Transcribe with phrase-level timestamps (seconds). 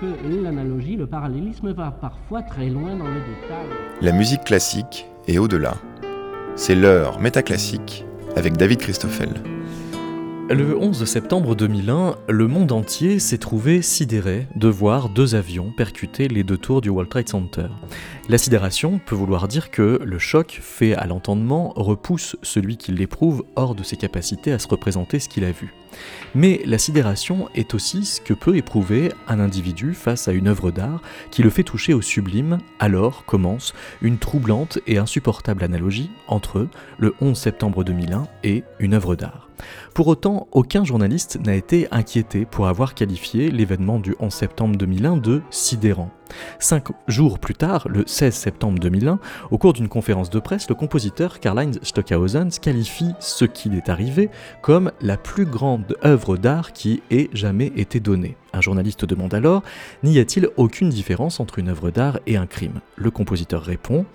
[0.00, 3.66] que l'analogie, le parallélisme va parfois très loin dans le détail.
[4.00, 5.74] La musique classique est au-delà.
[6.56, 8.04] C'est l'heure métaclassique
[8.36, 9.30] avec David Christoffel.
[10.50, 16.28] Le 11 septembre 2001, le monde entier s'est trouvé sidéré de voir deux avions percuter
[16.28, 17.68] les deux tours du World Trade Center.
[18.28, 23.44] La sidération peut vouloir dire que le choc fait à l'entendement repousse celui qui l'éprouve
[23.56, 25.72] hors de ses capacités à se représenter ce qu'il a vu.
[26.34, 30.70] Mais la sidération est aussi ce que peut éprouver un individu face à une œuvre
[30.70, 36.68] d'art qui le fait toucher au sublime, alors commence une troublante et insupportable analogie entre
[36.98, 39.48] le 11 septembre 2001 et une œuvre d'art.
[39.94, 45.16] Pour autant, aucun journaliste n'a été inquiété pour avoir qualifié l'événement du 11 septembre 2001
[45.18, 46.10] de sidérant.
[46.58, 49.18] Cinq jours plus tard, le 16 septembre 2001,
[49.50, 54.30] au cours d'une conférence de presse, le compositeur Karl-Heinz Stockhausen qualifie ce qui est arrivé
[54.62, 58.36] comme la plus grande œuvre d'art qui ait jamais été donnée.
[58.52, 59.62] Un journaliste demande alors
[60.02, 62.80] N'y a-t-il aucune différence entre une œuvre d'art et un crime?
[62.96, 64.06] Le compositeur répond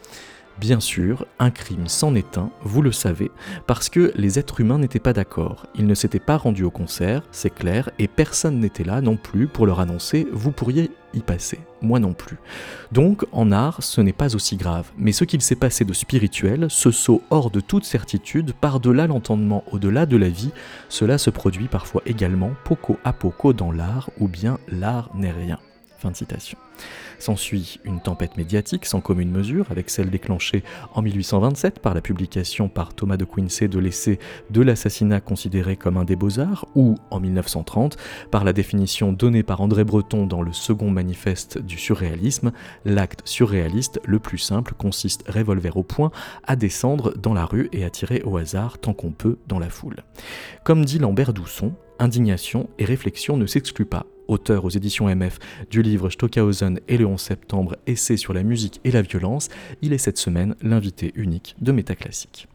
[0.59, 3.31] Bien sûr, un crime s'en est un, vous le savez,
[3.65, 5.67] parce que les êtres humains n'étaient pas d'accord.
[5.73, 9.47] Ils ne s'étaient pas rendus au concert, c'est clair, et personne n'était là non plus
[9.47, 11.59] pour leur annoncer vous pourriez y passer.
[11.81, 12.37] Moi non plus.
[12.91, 14.91] Donc, en art, ce n'est pas aussi grave.
[14.97, 19.63] Mais ce qu'il s'est passé de spirituel, ce saut hors de toute certitude, par-delà l'entendement,
[19.71, 20.51] au-delà de la vie,
[20.89, 25.57] cela se produit parfois également poco à poco dans l'art, ou bien l'art n'est rien.
[25.99, 26.57] Fin de citation.
[27.19, 32.69] S'ensuit une tempête médiatique sans commune mesure, avec celle déclenchée en 1827 par la publication
[32.69, 37.19] par Thomas de Quincey de l'essai de l'assassinat considéré comme un des beaux-arts, ou en
[37.19, 37.97] 1930
[38.31, 42.51] par la définition donnée par André Breton dans le second manifeste du surréalisme,
[42.85, 46.11] l'acte surréaliste le plus simple consiste, revolver au poing,
[46.45, 49.69] à descendre dans la rue et à tirer au hasard tant qu'on peut dans la
[49.69, 49.97] foule.
[50.63, 55.81] Comme dit Lambert Dousson, indignation et réflexion ne s'excluent pas auteur aux éditions MF du
[55.81, 59.49] livre Stockhausen et le 11 septembre, essai sur la musique et la violence,
[59.81, 62.48] il est cette semaine l'invité unique de Métaclassique.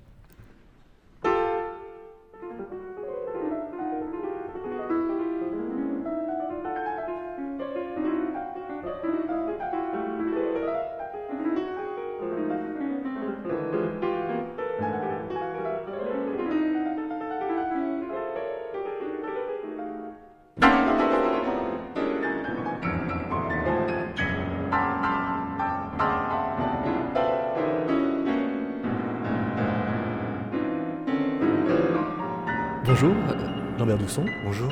[34.45, 34.71] Bonjour.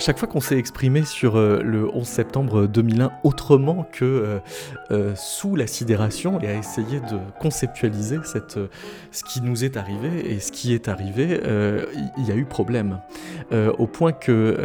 [0.00, 4.40] Euh, chaque fois qu'on s'est exprimé sur euh, le 11 septembre 2001 autrement que
[4.90, 10.40] euh, sous la sidération et à essayer de conceptualiser ce qui nous est arrivé et
[10.40, 11.40] ce qui est arrivé,
[12.18, 13.00] il y, a eu problème.
[13.52, 14.56] au point que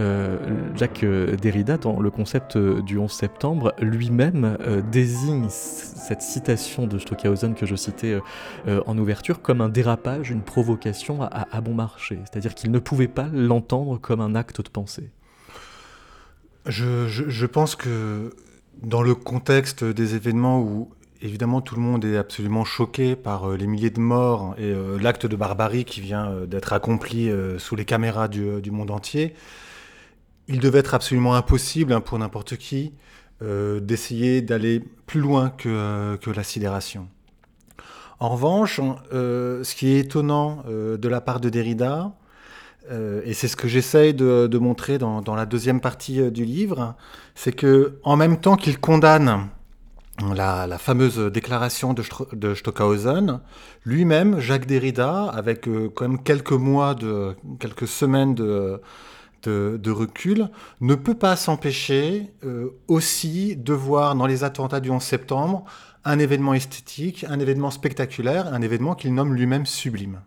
[0.75, 4.57] Jacques Derrida, dans le concept du 11 septembre, lui-même
[4.91, 8.19] désigne cette citation de Stockhausen que je citais
[8.67, 12.19] en ouverture comme un dérapage, une provocation à, à bon marché.
[12.25, 15.11] C'est-à-dire qu'il ne pouvait pas l'entendre comme un acte de pensée
[16.67, 18.33] je, pense que
[18.81, 20.89] dans le contexte des événements où
[21.21, 24.97] évidemment tout le monde est absolument choqué par euh, les milliers de morts et euh,
[24.99, 29.33] l'acte de barbarie qui vient euh, d'être accompli sous les caméras du, monde entier,
[30.47, 32.93] il devait être absolument impossible hein, pour n'importe qui
[33.41, 37.09] d'essayer d'aller plus loin que, que, la sidération.
[38.19, 38.79] En revanche,
[39.11, 42.15] ce qui est étonnant de la part de Derrida,
[42.91, 46.95] euh, et c'est ce que j'essaye de, montrer dans, la deuxième partie euh, du livre,
[47.33, 49.47] c'est que en même temps qu'il condamne
[50.33, 53.41] la, fameuse déclaration de, Stockhausen,
[53.85, 58.81] lui-même, Jacques Derrida, avec euh, quand même quelques mois, de, quelques semaines de,
[59.43, 60.49] de, recul,
[60.81, 62.31] ne peut pas s'empêcher
[62.87, 65.65] aussi de voir dans les attentats du 11 septembre
[66.03, 70.21] un événement esthétique, un événement spectaculaire, un événement qu'il nomme lui-même sublime.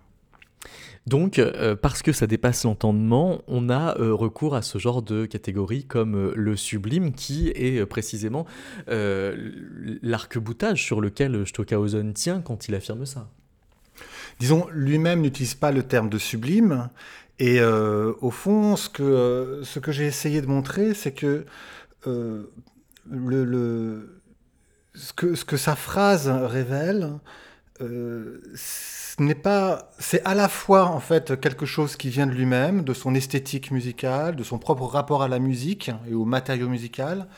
[1.09, 5.25] Donc, euh, parce que ça dépasse l'entendement, on a euh, recours à ce genre de
[5.25, 8.45] catégorie comme euh, le sublime, qui est précisément
[8.87, 13.31] l'arc-boutage sur lequel Stockhausen tient quand il affirme ça.
[14.39, 16.91] Disons, lui-même n'utilise pas le terme de sublime,
[17.39, 21.45] et au fond, ce que, ce que j'ai essayé de montrer, c'est que,
[23.11, 24.21] le,
[24.95, 27.13] ce que ce que sa phrase révèle,
[29.21, 32.95] n'est pas, c'est à la fois en fait quelque chose qui vient de lui-même, de
[32.95, 37.29] son esthétique musicale, de son propre rapport à la musique et au matériau musical,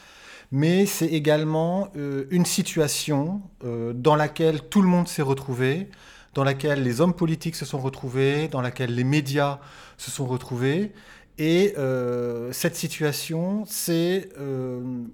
[0.53, 5.89] mais c'est également euh, une situation euh, dans laquelle tout le monde s'est retrouvé,
[6.35, 9.59] dans laquelle les hommes politiques se sont retrouvés, dans laquelle les médias
[9.97, 10.93] se sont retrouvés,
[11.39, 15.05] Et euh, cette situation, c'est euh,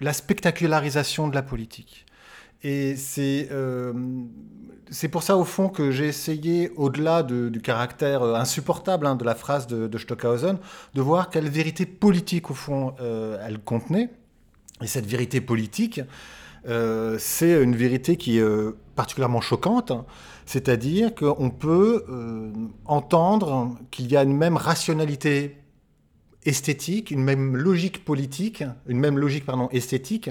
[0.00, 2.05] la spectacularisation de la politique.
[2.62, 3.92] Et c'est euh,
[4.90, 9.34] c'est pour ça, au fond, que j'ai essayé, au-delà du caractère insupportable hein, de la
[9.34, 10.58] phrase de, Stockhausen,
[10.94, 14.10] de voir quelle vérité politique, au fond, elle contenait.
[14.80, 16.00] Et cette vérité politique,
[16.64, 18.44] c'est une vérité qui est
[18.94, 19.92] particulièrement choquante.
[19.92, 20.04] Hein.
[20.46, 22.50] C'est-à-dire qu'on peut euh,
[22.84, 25.56] entendre qu'il y a une même rationalité
[26.44, 30.30] esthétique, une même logique politique, une même logique pardon, esthétique,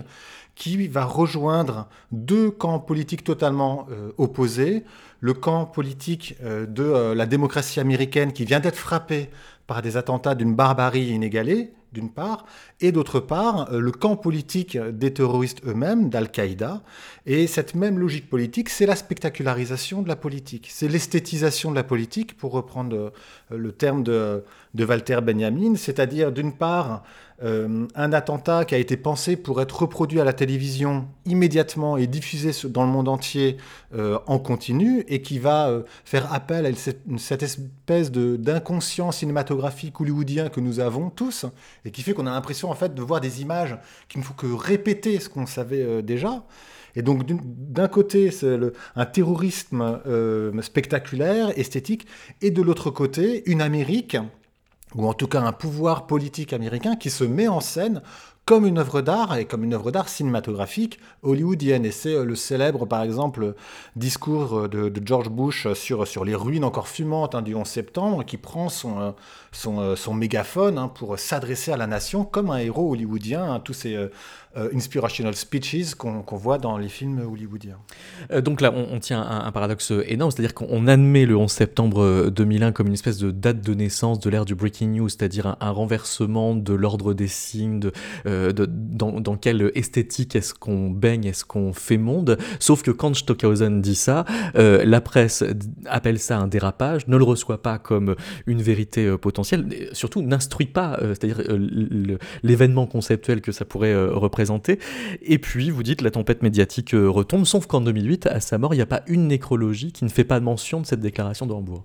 [0.55, 4.83] qui va rejoindre deux camps politiques totalement euh, opposés.
[5.19, 9.29] Le camp politique euh, de la démocratie américaine qui vient d'être frappé
[9.67, 12.45] par des attentats d'une barbarie inégalée, d'une part,
[12.81, 16.83] et d'autre part, euh, le camp politique des terroristes eux-mêmes, d'Al-Qaïda.
[17.25, 21.83] Et cette même logique politique, c'est la spectacularisation de la politique, c'est l'esthétisation de la
[21.83, 24.43] politique, pour reprendre euh, le terme de,
[24.73, 27.03] de Walter Benjamin, c'est-à-dire d'une part
[27.43, 32.07] euh, un attentat qui a été pensé pour être reproduit à la télévision immédiatement et
[32.07, 33.57] diffusé dans le monde entier
[33.93, 36.69] euh, en continu et qui va euh, faire appel à
[37.17, 41.45] cette, espèce d'inconscient cinématographique hollywoodien que nous avons tous
[41.83, 43.77] et qui fait qu'on a l'impression en fait de voir des images
[44.07, 46.45] qu'il ne faut que répéter ce qu'on savait déjà.
[46.97, 48.57] Et donc, d'un côté, c'est
[48.95, 49.99] un terrorisme
[50.61, 52.07] spectaculaire, esthétique,
[52.41, 54.15] et de l'autre côté, une Amérique
[54.95, 58.01] ou en tout cas un pouvoir politique américain qui se met en scène
[58.45, 61.83] comme une œuvre d'art et comme une œuvre d'art cinématographique hollywoodienne.
[61.83, 63.55] Et c'est euh, le célèbre, par exemple,
[63.95, 68.23] discours euh, de, George Bush sur, sur les ruines encore fumantes hein, du 11 septembre,
[68.23, 69.15] qui prend son,
[69.65, 73.43] euh, son, mégaphone hein, pour s'adresser à la nation comme un héros hollywoodien.
[73.51, 73.97] Hein, tous ces
[74.57, 77.77] euh, inspirational speeches qu'on voit dans les films hollywoodiens.
[78.31, 82.71] Euh, donc là, on, tient un, paradoxe énorme, c'est-à-dire qu'on admet le 11 septembre 2001
[82.71, 86.55] comme une espèce de date de naissance de l'ère du breaking news, c'est-à-dire un, renversement
[86.55, 87.91] de l'ordre des signes, de,
[88.27, 92.37] euh, dans, quelle esthétique est-ce qu'on baigne, est-ce qu'on fait monde.
[92.59, 94.23] Sauf que quand Stockhausen dit ça,
[94.53, 95.43] la presse
[95.85, 98.15] appelle ça un dérapage, ne le reçoit pas comme
[98.47, 101.41] une vérité potentielle, surtout n'instruit pas, c'est-à-dire
[102.41, 104.44] l'événement conceptuel que ça pourrait représenter
[105.21, 108.73] et puis, vous dites, la tempête médiatique euh, retombe, sauf qu'en 2008, à sa mort,
[108.73, 111.53] il n'y a pas une nécrologie qui ne fait pas mention de cette déclaration de
[111.53, 111.83] Hambourg.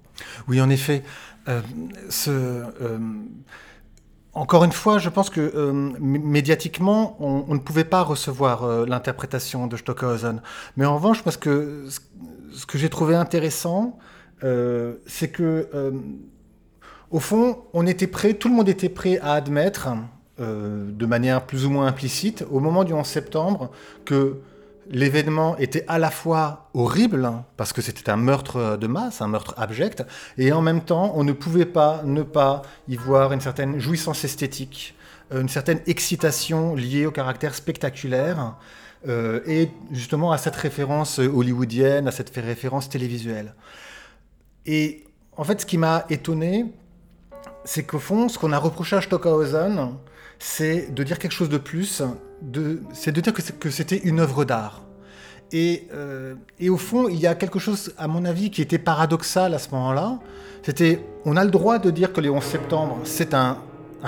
[0.48, 1.02] Oui, en effet.
[1.48, 1.60] Euh,
[2.08, 2.98] ce, euh,
[4.32, 10.40] encore une fois, je pense que médiatiquement, on, ne pouvait pas recevoir l'interprétation de Stockhausen.
[10.76, 11.86] Mais en revanche, parce que
[12.52, 13.98] ce que j'ai trouvé intéressant,
[14.40, 15.68] c'est que,
[17.10, 19.88] au fond, on était prêt, tout le monde était prêt à admettre
[20.40, 23.70] euh, de manière plus ou moins implicite au moment du 11 septembre
[24.04, 24.38] que
[24.90, 29.28] l'événement était à la fois horrible, hein, parce que c'était un meurtre de masse, un
[29.28, 30.04] meurtre abject,
[30.36, 34.24] et en même temps, on ne pouvait pas ne pas y voir une certaine jouissance
[34.24, 34.96] esthétique,
[35.32, 38.56] euh, une certaine excitation liée au caractère spectaculaire,
[39.08, 43.54] euh, et justement à cette référence hollywoodienne, à cette référence télévisuelle.
[44.66, 45.04] Et
[45.36, 46.66] en fait, ce qui m'a étonné,
[47.64, 49.94] c'est qu'au fond, ce qu'on a reproché à Stockhausen,
[50.40, 52.02] c'est de dire quelque chose de plus,
[52.92, 54.82] c'est de dire que c'était une œuvre d'art.
[55.54, 59.54] Euh, et, au fond, il y a quelque chose, à mon avis, qui était paradoxal
[59.54, 60.18] à ce moment-là.
[60.62, 63.58] C'était, on a le droit de dire que les 11 septembre, c'est un,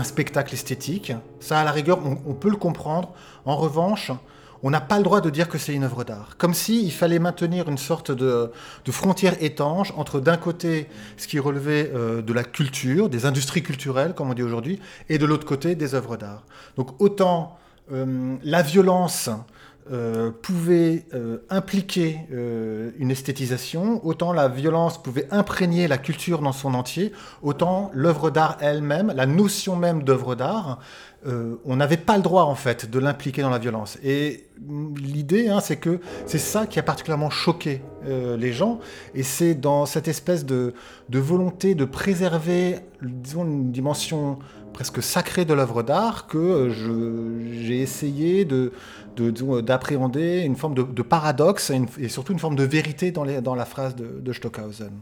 [0.04, 1.12] spectacle esthétique.
[1.38, 3.12] Ça, à la rigueur, on peut le comprendre.
[3.44, 4.10] En revanche,
[4.62, 6.36] on n'a pas le droit de dire que c'est une œuvre d'art.
[6.38, 8.50] Comme s'il fallait maintenir une sorte de,
[8.90, 14.14] frontière étanche entre d'un côté ce qui relevait euh, de la culture, des industries culturelles,
[14.14, 14.78] comme on dit aujourd'hui,
[15.08, 16.44] et de l'autre côté des œuvres d'art.
[16.76, 17.58] Donc autant
[17.92, 19.30] euh, la violence
[19.90, 21.06] euh, pouvait
[21.50, 27.12] impliquer une esthétisation, autant la violence pouvait imprégner la culture dans son entier,
[27.42, 30.78] autant l'œuvre d'art elle-même, la notion même d'œuvre d'art,
[31.24, 33.96] euh, on n'avait pas le droit en fait de l'impliquer dans la violence.
[34.02, 34.48] Et
[34.96, 38.80] l'idée, hein, c'est que c'est ça qui a particulièrement choqué euh, les gens,
[39.14, 40.74] et c'est dans cette espèce de,
[41.12, 44.40] volonté de préserver, disons, une dimension
[44.72, 48.72] presque sacrée de l'œuvre d'art que j'ai essayé de,
[49.60, 54.32] d'appréhender une forme de, paradoxe et, surtout une forme de vérité dans la phrase de
[54.32, 54.92] Stockhausen.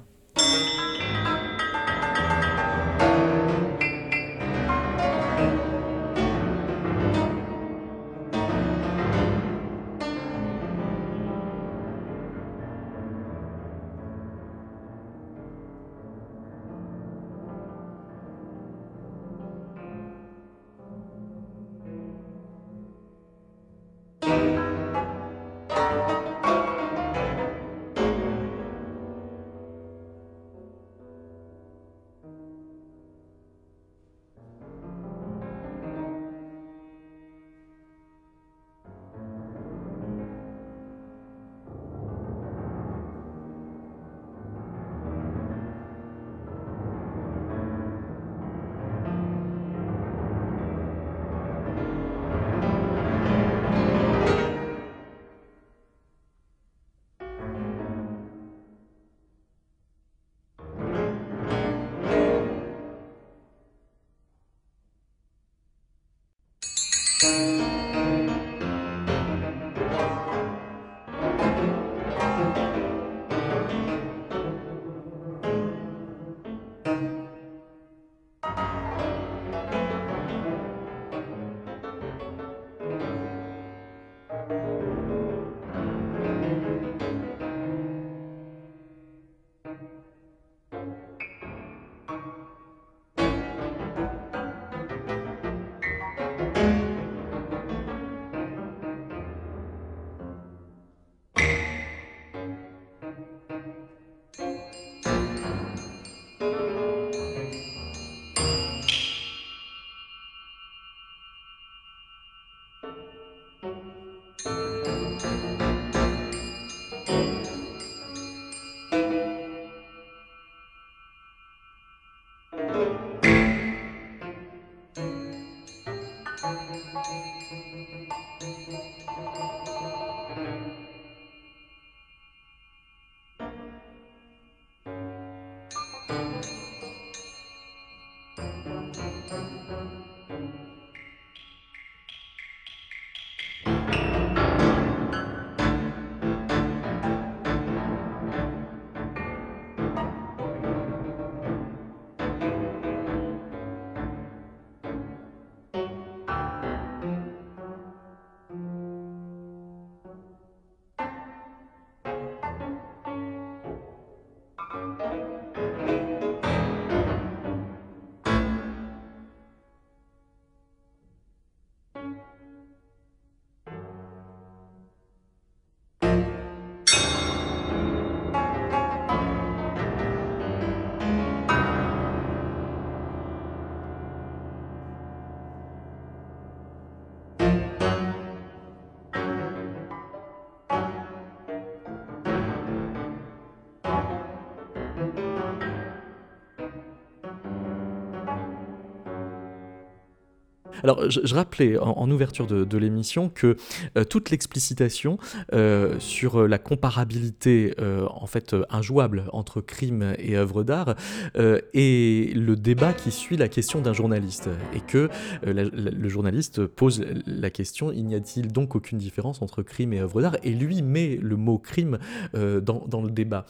[200.82, 203.56] Alors, je, rappelais en, ouverture de, l'émission que
[203.96, 205.18] euh, toute l'explicitation
[205.52, 210.94] euh, sur la comparabilité, euh, en fait, injouable entre crime et œuvre d'art
[211.34, 214.48] est le débat qui suit la question d'un journaliste.
[214.74, 215.08] Et que
[215.42, 220.22] le journaliste pose la question il n'y a-t-il donc aucune différence entre crime et œuvre
[220.22, 220.36] d'art?
[220.42, 221.98] Et lui met le mot crime
[222.34, 223.46] dans, dans, le débat.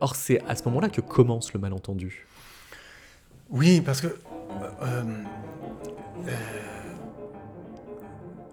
[0.00, 2.26] or, c'est à ce moment-là que commence le malentendu.
[3.50, 4.08] Oui, parce que.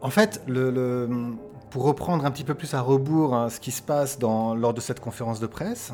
[0.01, 0.43] En fait,
[1.69, 4.81] pour reprendre un petit peu plus à rebours hein, ce qui se passe lors de
[4.81, 5.93] cette conférence de presse,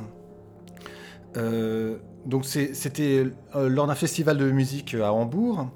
[1.38, 5.68] euh, donc c'était euh, lors d'un festival de musique à Hambourg,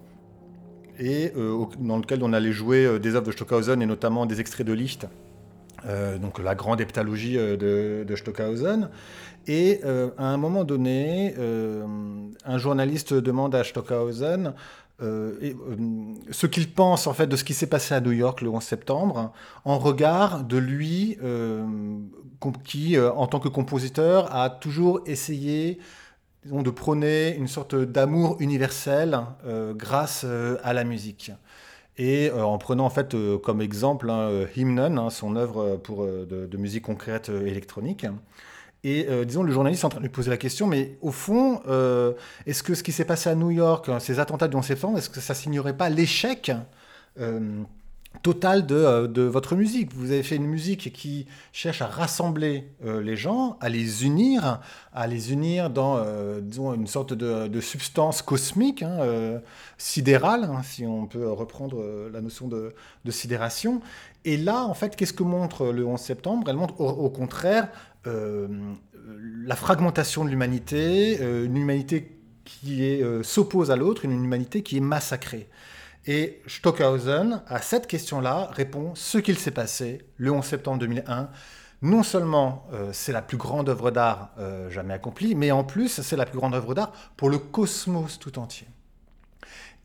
[1.00, 4.66] et euh, dans lequel on allait jouer des œuvres de Stockhausen et notamment des extraits
[4.66, 5.08] de Licht,
[6.22, 8.90] donc la grande heptalogie de, Stockhausen.
[9.48, 9.82] Et
[10.18, 11.34] à un moment donné,
[12.44, 14.52] un journaliste demande à Stockhausen euh,
[15.00, 18.42] et, euh, ce qu'il pense en fait de ce qui s'est passé à New York
[18.42, 19.32] le 11 septembre,
[19.66, 21.66] en regard de lui euh,
[22.64, 25.80] qui, en tant que compositeur, a toujours essayé
[26.46, 29.20] de prôner une sorte d'amour universel
[29.76, 30.24] grâce
[30.64, 31.32] à la musique.
[31.98, 36.84] Et en prenant en fait comme exemple hein, Hymnen, hein, son œuvre pour, de, musique
[36.84, 38.06] concrète électronique.
[38.84, 41.12] Et euh, disons, le journaliste est en train de lui poser la question, mais au
[41.12, 42.14] fond, euh,
[42.46, 44.98] est-ce que ce qui s'est passé à New York, hein, ces attentats du 11 septembre,
[44.98, 46.52] est-ce que ça signerait pas l'échec
[47.20, 47.64] euh,
[48.22, 49.94] total de, votre musique?
[49.96, 54.62] Vous avez fait une musique qui cherche à rassembler les gens, à les unir,
[54.94, 56.04] à les unir dans,
[56.40, 59.42] disons, une sorte de, substance cosmique, hein,
[59.78, 62.74] sidérale, hein, si on peut reprendre la notion de,
[63.10, 63.82] sidération.
[64.26, 66.50] Et là, en fait, qu'est-ce que montre le 11 septembre?
[66.50, 67.70] Elle montre au contraire
[68.08, 74.78] la fragmentation de l'humanité, euh, une humanité qui euh, s'oppose à l'autre, une humanité qui
[74.78, 75.50] est massacrée.
[76.06, 81.30] Et Stockhausen, à cette question-là, répond ce qu'il s'est passé le 11 septembre 2001.
[81.82, 84.32] Non seulement c'est la plus grande œuvre d'art
[84.70, 88.40] jamais accomplie, mais en plus c'est la plus grande œuvre d'art pour le cosmos tout
[88.40, 88.68] entier.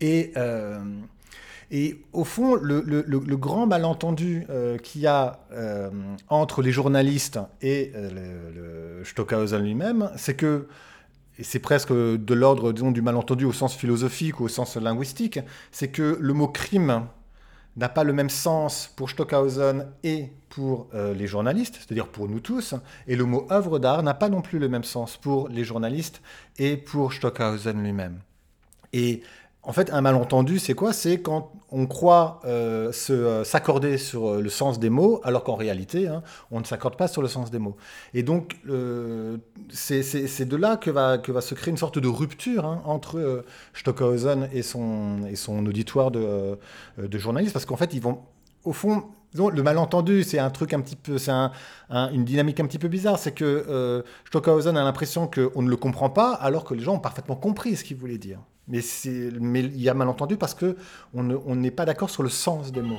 [0.00, 0.33] Et
[1.75, 5.91] et au fond, le, grand malentendu euh, qu'il y a euh,
[6.29, 10.69] entre les journalistes et euh, le, Stockhausen lui-même, c'est que,
[11.38, 15.41] et c'est presque de l'ordre du malentendu au sens philosophique ou au sens linguistique,
[15.73, 17.07] c'est que le mot crime
[17.79, 22.75] n'a pas le même sens pour Stockhausen et pour les journalistes, c'est-à-dire pour nous tous,
[23.09, 26.21] et le mot œuvre d'art n'a pas non plus le même sens pour les journalistes
[26.59, 28.21] et pour Stockhausen lui-même.
[28.93, 29.23] Et
[29.64, 30.92] en fait, un malentendu, c'est quoi?
[30.92, 32.40] C'est quand on croit
[33.45, 37.23] s'accorder sur le sens des mots, alors qu'en réalité, hein, on ne s'accorde pas sur
[37.23, 37.76] le sens des mots.
[38.12, 38.57] Et donc,
[39.71, 43.45] c'est de là que va, que va se créer une sorte de rupture hein, entre
[43.73, 46.59] Stockhausen et son, et son auditoire de,
[46.99, 48.19] de journalistes, parce qu'en fait, ils vont,
[48.64, 49.04] au fond,
[49.35, 51.33] le malentendu, c'est un truc un petit peu, c'est
[51.90, 53.19] une dynamique un petit peu bizarre.
[53.19, 56.97] C'est que euh, Stockhausen a l'impression qu'on ne le comprend pas, alors que les gens
[56.97, 58.40] ont parfaitement compris ce qu'il voulait dire.
[58.69, 58.81] Mais,
[59.61, 60.76] il y a malentendu parce que
[61.14, 62.99] on n'est pas d'accord sur le sens des mots.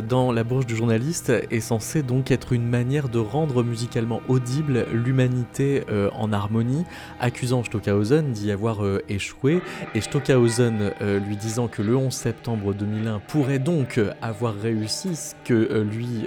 [0.00, 4.86] Dans la bouche du journaliste, est censé donc être une manière de rendre musicalement audible
[4.92, 6.84] l'humanité euh, en harmonie,
[7.20, 9.60] accusant Stockhausen d'y avoir euh, échoué,
[9.94, 10.92] et Stockhausen
[11.26, 16.24] lui disant que le 11 septembre 2001 pourrait donc avoir réussi ce que lui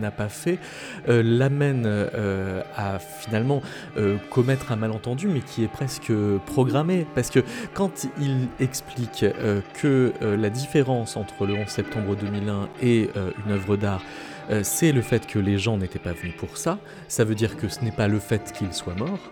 [0.00, 0.58] n'a pas fait,
[1.06, 1.86] l'amène
[2.76, 3.62] à finalement
[4.30, 6.12] commettre un malentendu, mais qui est presque
[6.46, 7.40] programmé, parce que
[7.74, 9.24] quand il explique
[9.74, 14.02] que la différence entre le 11 septembre 2001 et euh, une œuvre d'art,
[14.50, 16.78] euh, c'est le fait que les gens n'étaient pas venus pour ça.
[17.08, 19.30] Ça veut dire que ce n'est pas le fait qu'ils soient morts.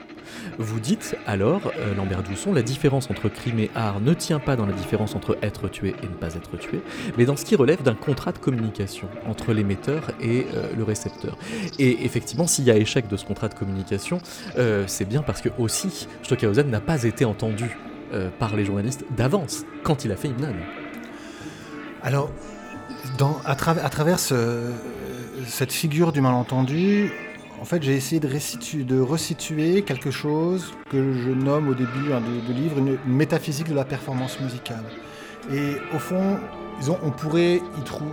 [0.59, 4.55] Vous dites alors, euh, Lambert Dousson, la différence entre crime et art ne tient pas
[4.55, 6.81] dans la différence entre être tué et ne pas être tué,
[7.19, 10.47] mais dans ce qui relève d'un contrat de communication entre l'émetteur et
[10.77, 11.37] le récepteur.
[11.81, 14.19] Et effectivement, s'il y a échec de ce contrat de communication,
[14.87, 17.77] c'est bien parce que aussi Stockhausen n'a pas été entendu
[18.39, 20.55] par les journalistes d'avance quand il a fait Hymnon.
[22.03, 22.31] Alors,
[23.45, 27.13] à, travers cette figure du malentendu,
[27.61, 28.29] en fait, j'ai essayé de,
[28.85, 33.75] de, resituer quelque chose que je nomme au début hein, du livre une, métaphysique de
[33.75, 34.85] la performance musicale.
[35.53, 36.39] Et au fond,
[37.03, 38.11] on pourrait y trouver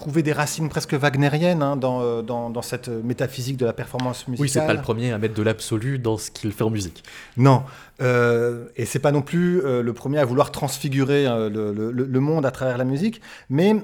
[0.00, 4.42] trouver des racines presque wagnériennes hein, euh, dans, dans, cette métaphysique de la performance musicale.
[4.42, 7.04] Oui, c'est pas le premier à mettre de l'absolu dans ce qu'il fait en musique.
[7.36, 7.62] Non,
[8.00, 12.20] euh, et c'est pas non plus euh, le premier à vouloir transfigurer euh, le, le,
[12.20, 13.76] monde à travers la musique, mais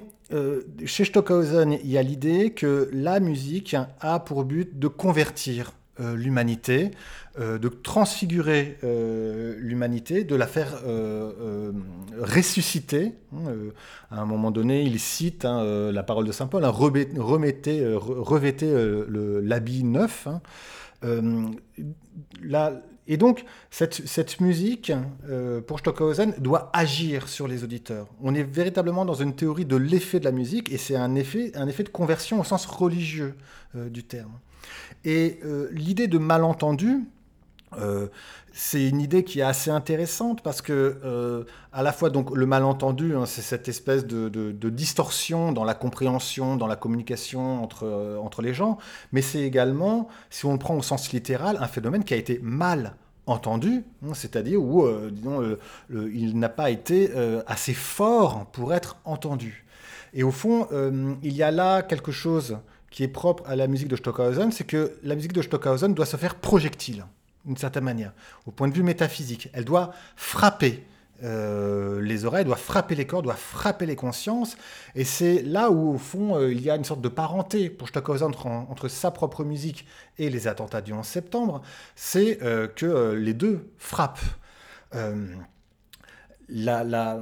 [0.87, 6.91] chez Stockhausen, il y a l'idée que la musique a pour but de convertir l'humanité,
[7.39, 10.81] euh, de transfigurer euh, l'humanité, de la faire
[12.19, 13.13] ressusciter.
[13.35, 13.53] Hein,
[14.11, 18.73] à un moment donné, il cite hein, la parole de Saint Paul, hein, remettez, revêtez
[19.43, 20.29] l'habit neuf.
[23.07, 24.93] et donc, cette, cette musique,
[25.67, 28.09] pour Stockhausen, doit agir sur les auditeurs.
[28.23, 31.53] On est véritablement dans une théorie de l'effet de la musique, et c'est un effet,
[31.55, 33.35] un effet de conversion au sens religieux
[33.75, 34.39] du terme.
[35.07, 37.05] Et euh, l'idée de malentendu,
[37.79, 38.09] euh,
[38.53, 42.45] c'est une idée qui est assez intéressante parce que euh, à la fois donc le
[42.45, 48.43] malentendu, hein, c'est cette espèce de, distorsion dans la compréhension, dans la communication entre, entre
[48.43, 48.79] les gens,
[49.13, 52.41] mais c'est également, si on le prend au sens littéral, un phénomène qui a été
[52.43, 55.57] mal entendu, hein, c'est-à-dire où disons,
[55.91, 57.13] il n'a pas été
[57.47, 59.65] assez fort pour être entendu.
[60.15, 60.67] Et au fond,
[61.23, 62.59] il y a là quelque chose
[62.97, 66.07] qui est propre à la musique de Stockhausen, c'est que la musique de Stockhausen doit
[66.07, 67.05] se faire projectile,
[67.45, 68.15] d'une certaine manière,
[68.47, 69.51] au point de vue métaphysique.
[69.53, 70.83] Elle doit frapper,
[71.23, 74.57] euh, les oreilles, doit frapper les corps, doit frapper les consciences.
[74.95, 77.89] Et c'est là où, au fond, euh, il y a une sorte de parenté pour
[77.89, 81.61] Stockhausen entre, sa propre musique et les attentats du 11 septembre,
[81.97, 84.25] c'est euh, que les deux frappent.
[86.49, 87.21] La, la...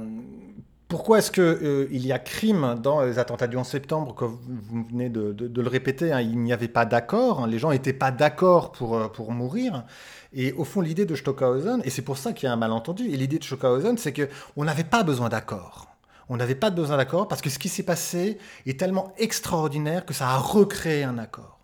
[0.87, 4.37] Pourquoi est-ce qu'il y a crime dans les attentats du 11 septembre Comme
[4.69, 7.93] vous venez de, le répéter, hein, il n'y avait pas d'accord, hein, les gens n'étaient
[7.93, 9.83] pas d'accord pour, pour mourir.
[10.31, 13.05] Et au fond, l'idée de Stockhausen, et c'est pour ça qu'il y a un malentendu,
[13.05, 15.95] et l'idée de Stockhausen, c'est qu'on n'avait pas besoin d'accord.
[16.29, 20.13] On n'avait pas besoin d'accord parce que ce qui s'est passé est tellement extraordinaire que
[20.13, 21.59] ça a recréé un accord.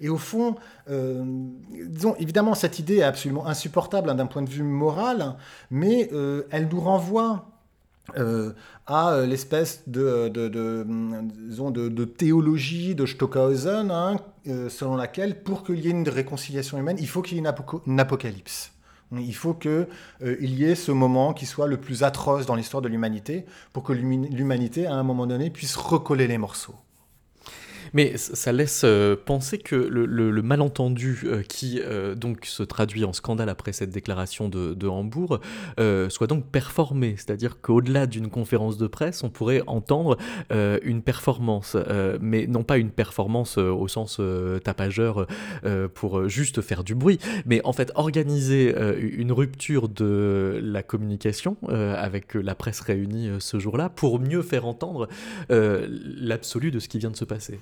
[0.00, 0.56] Et au fond,
[0.90, 1.24] euh,
[1.70, 5.36] disons, évidemment, cette idée est absolument insupportable hein, d'un point de vue moral,
[5.70, 7.51] mais euh, elle nous renvoie
[8.18, 8.52] euh,
[8.86, 14.16] à euh, l'espèce de, de, de, théologie de Stockhausen, hein,
[14.48, 17.44] euh, selon laquelle, pour qu'il y ait une réconciliation humaine, il faut qu'il y ait
[17.86, 18.72] une, apocalypse.
[19.12, 19.86] Il faut qu'il
[20.20, 23.92] y ait ce moment qui soit le plus atroce dans l'histoire de l'humanité, pour que
[23.92, 26.74] l'humanité, à un moment donné, puisse recoller les morceaux.
[27.94, 33.12] Mais ça laisse euh, penser que le, malentendu euh, qui euh, donc se traduit en
[33.12, 35.40] scandale après cette déclaration de, Hambourg
[36.08, 40.16] soit donc performé, c'est-à-dire qu'au-delà d'une conférence de presse, on pourrait entendre
[40.50, 41.76] une performance,
[42.20, 44.20] mais non pas une performance au sens
[44.64, 45.26] tapageur
[45.94, 52.34] pour juste faire du bruit, mais en fait organiser une rupture de la communication avec
[52.34, 55.08] la presse réunie ce jour-là pour mieux faire entendre
[55.48, 57.60] l'absolu de ce qui vient de se passer.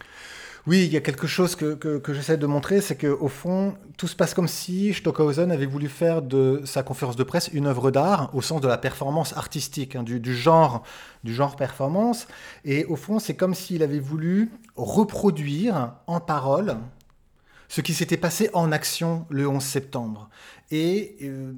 [0.66, 4.06] Oui, il y a quelque chose que, que, j'essaie de montrer, c'est qu'au fond, tout
[4.06, 7.90] se passe comme si Stockhausen avait voulu faire de sa conférence de presse une œuvre
[7.90, 10.84] d'art, au sens de la performance artistique, hein, du, genre,
[11.56, 12.26] performance.
[12.66, 16.76] Et au fond, c'est comme s'il avait voulu reproduire en parole
[17.68, 20.28] ce qui s'était passé en action le 11 septembre.
[20.70, 21.52] Et, euh,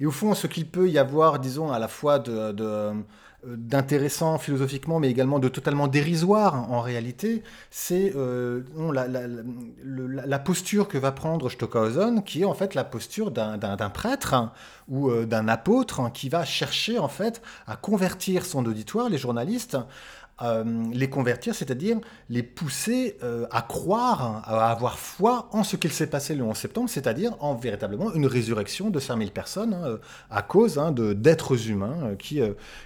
[0.00, 3.04] et au fond, ce qu'il peut y avoir, disons, à la fois de
[3.46, 11.12] d'intéressant philosophiquement, mais également de totalement dérisoire en réalité, c'est euh, la, posture que va
[11.12, 14.50] prendre Stockhausen, qui est en fait la posture d'un prêtre
[14.88, 19.78] ou euh, d'un apôtre qui va chercher en fait à convertir son auditoire, les journalistes,
[20.42, 21.98] euh, les convertir, c'est-à-dire
[22.28, 26.56] les pousser euh, à croire, à avoir foi en ce qu'il s'est passé le 11
[26.56, 29.98] septembre, c'est-à-dire en véritablement une résurrection de 5000 personnes hein,
[30.30, 32.40] à cause hein, d'êtres humains euh, qui,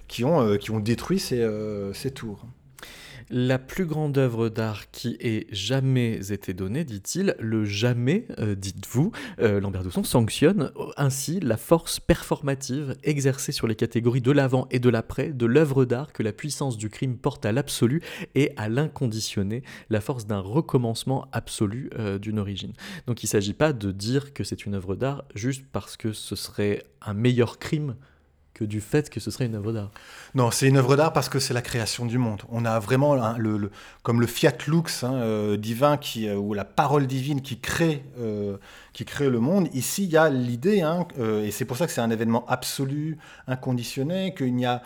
[0.09, 1.47] qui, ont, qui ont détruit ces,
[1.93, 2.47] ces tours.
[3.31, 9.13] La plus grande œuvre d'art qui ait jamais été donnée, dit-il, le jamais, euh, dites-vous,
[9.41, 14.79] euh, Lambert Dousson sanctionne ainsi la force performative exercée sur les catégories de l'avant et
[14.79, 18.03] de l'après de l'œuvre d'art que la puissance du crime porte à l'absolu
[18.35, 22.73] et à l'inconditionné, la force d'un recommencement absolu euh, d'une origine.
[23.07, 26.13] Donc il ne s'agit pas de dire que c'est une œuvre d'art juste parce que
[26.13, 27.97] ce serait un meilleur crime
[28.55, 29.91] que du fait que ce serait une œuvre d'art.
[30.35, 32.43] Non, c'est une œuvre d'art parce que c'est la création du monde.
[32.51, 33.71] On a vraiment le,
[34.03, 38.05] comme le fiat lux hein, euh, divin qui, euh, ou la parole divine qui crée,
[38.19, 38.57] euh,
[38.93, 39.69] qui crée le monde.
[39.73, 43.19] Ici, il y a l'idée, hein, et c'est pour ça que c'est un événement absolu,
[43.47, 44.83] inconditionné, qu'il y a,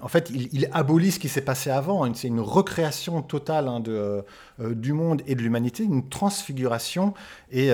[0.00, 2.12] en fait, il, abolit ce qui s'est passé avant.
[2.14, 4.24] C'est une recréation totale hein, de,
[4.58, 7.14] du monde et de l'humanité, une transfiguration,
[7.50, 7.68] et,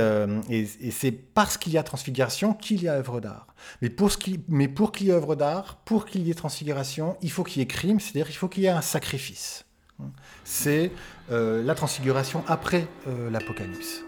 [0.51, 3.47] et, c'est parce qu'il y a transfiguration qu'il y a œuvre d'art.
[3.83, 7.61] Mais pour, qu'il y ait œuvre d'art, pour qu'il y ait transfiguration, il faut qu'il
[7.61, 9.65] y ait crime, c'est-à-dire qu'il faut qu'il y ait un sacrifice.
[10.45, 10.93] C'est
[11.31, 14.03] euh, la transfiguration après euh, l'Apocalypse.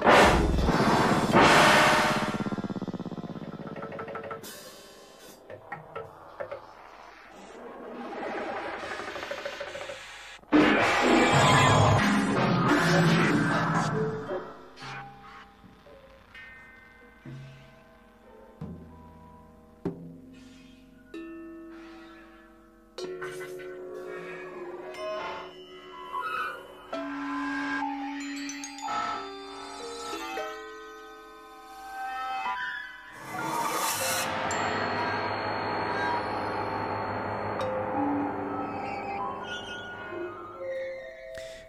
[0.00, 0.97] フフフ。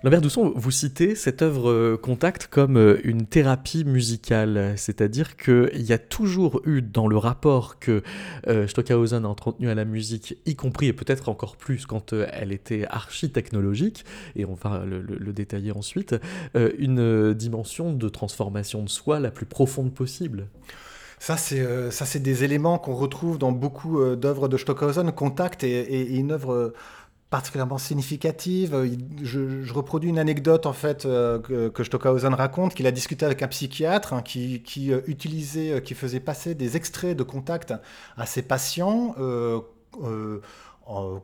[0.02, 5.82] Lambert Dousson, vous citez cette œuvre euh, Contact comme euh, une thérapie musicale, c'est-à-dire qu'il
[5.82, 8.02] y a toujours eu dans le rapport que
[8.48, 12.54] euh, Stockhausen a entretenu à la musique, y compris et peut-être encore plus quand elle
[12.54, 14.06] était archi-technologique,
[14.38, 16.16] et on va le, détailler ensuite,
[16.56, 20.48] une dimension de transformation de soi la plus profonde possible.
[21.20, 25.12] Ça, c'est des éléments qu'on retrouve dans beaucoup d'œuvres de Stockhausen.
[25.12, 26.74] Contact est, est une œuvre
[27.30, 28.76] particulièrement significative.
[29.22, 33.48] Je, reproduis une anecdote en fait que, que, Stockhausen raconte, qu'il a discuté avec un
[33.48, 34.64] psychiatre hein, qui,
[35.08, 37.74] utilisait, qui faisait passer des extraits de contact
[38.18, 39.16] à ses patients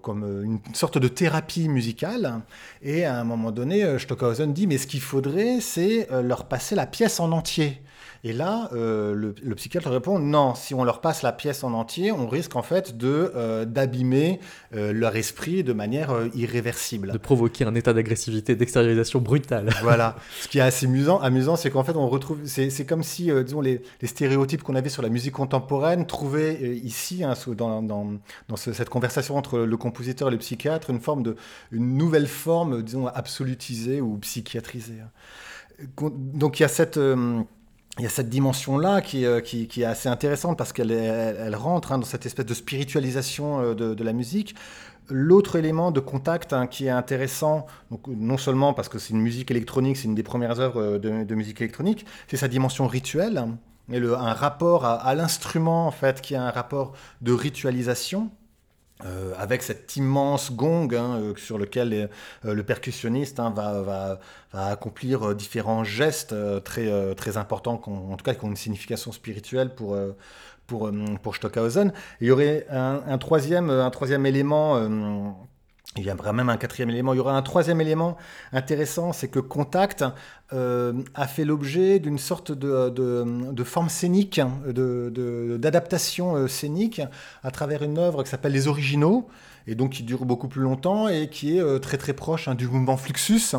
[0.02, 2.42] comme une sorte de thérapie musicale.
[2.84, 6.86] Et à un moment donné, Stockhausen dit, mais ce qu'il faudrait, c'est leur passer la
[6.86, 7.82] pièce en entier.
[8.26, 12.12] Et là, euh, le, psychiatre répond non, si on leur passe la pièce en entier,
[12.12, 14.40] on risque en fait de euh, d'abîmer
[14.74, 17.12] euh, leur esprit de manière irréversible.
[17.12, 19.70] De provoquer un état d'agressivité, d'extériorisation brutale.
[19.84, 20.16] voilà.
[20.42, 22.40] Ce qui est assez amusant, amusant c'est qu'en fait, on retrouve.
[22.46, 27.24] C'est comme si, disons, les, les stéréotypes qu'on avait sur la musique contemporaine trouvaient ici,
[27.24, 28.14] hein, dans, dans,
[28.50, 31.36] dans cette conversation entre le compositeur et le psychiatre, une forme de.
[31.72, 34.98] une nouvelle forme, disons, absolutisée ou psychiatrisée.
[36.00, 37.00] Donc il y a cette
[37.98, 41.98] il y a cette dimension-là qui, euh, est assez intéressante parce qu'elle elle, rentre hein,
[41.98, 44.56] dans cette espèce de spiritualisation euh, de, la musique.
[45.10, 49.22] L'autre élément de contact hein, qui est intéressant, donc, non seulement parce que c'est une
[49.22, 52.88] musique électronique, c'est une des premières œuvres euh, de, de musique électronique, c'est sa dimension
[52.88, 53.46] rituelle
[53.92, 58.30] et le, un rapport à, à l'instrument en fait qui a un rapport de ritualisation
[59.04, 62.10] euh, avec cet immense gong hein, euh, sur lequel
[62.46, 64.20] euh, le percussionniste hein, va, va,
[64.54, 69.76] va, accomplir différents gestes très, très importants, en tout cas qui ont une signification spirituelle
[69.76, 69.98] pour,
[70.66, 70.90] pour,
[71.22, 71.92] pour Stockhausen.
[72.22, 75.36] il y aurait un, troisième, un troisième élément
[75.98, 77.14] il y aura même un quatrième élément.
[77.14, 78.18] Il y aura un troisième élément
[78.52, 80.04] intéressant, c'est que Contact
[80.54, 87.02] euh, a fait l'objet d'une sorte de, forme scénique, d'adaptation euh, scénique
[87.44, 89.30] à travers une œuvre qui s'appelle Les Originaux,
[89.68, 92.56] et donc qui dure beaucoup plus longtemps et qui est euh, très très proche hein,
[92.56, 93.56] du mouvement Fluxus.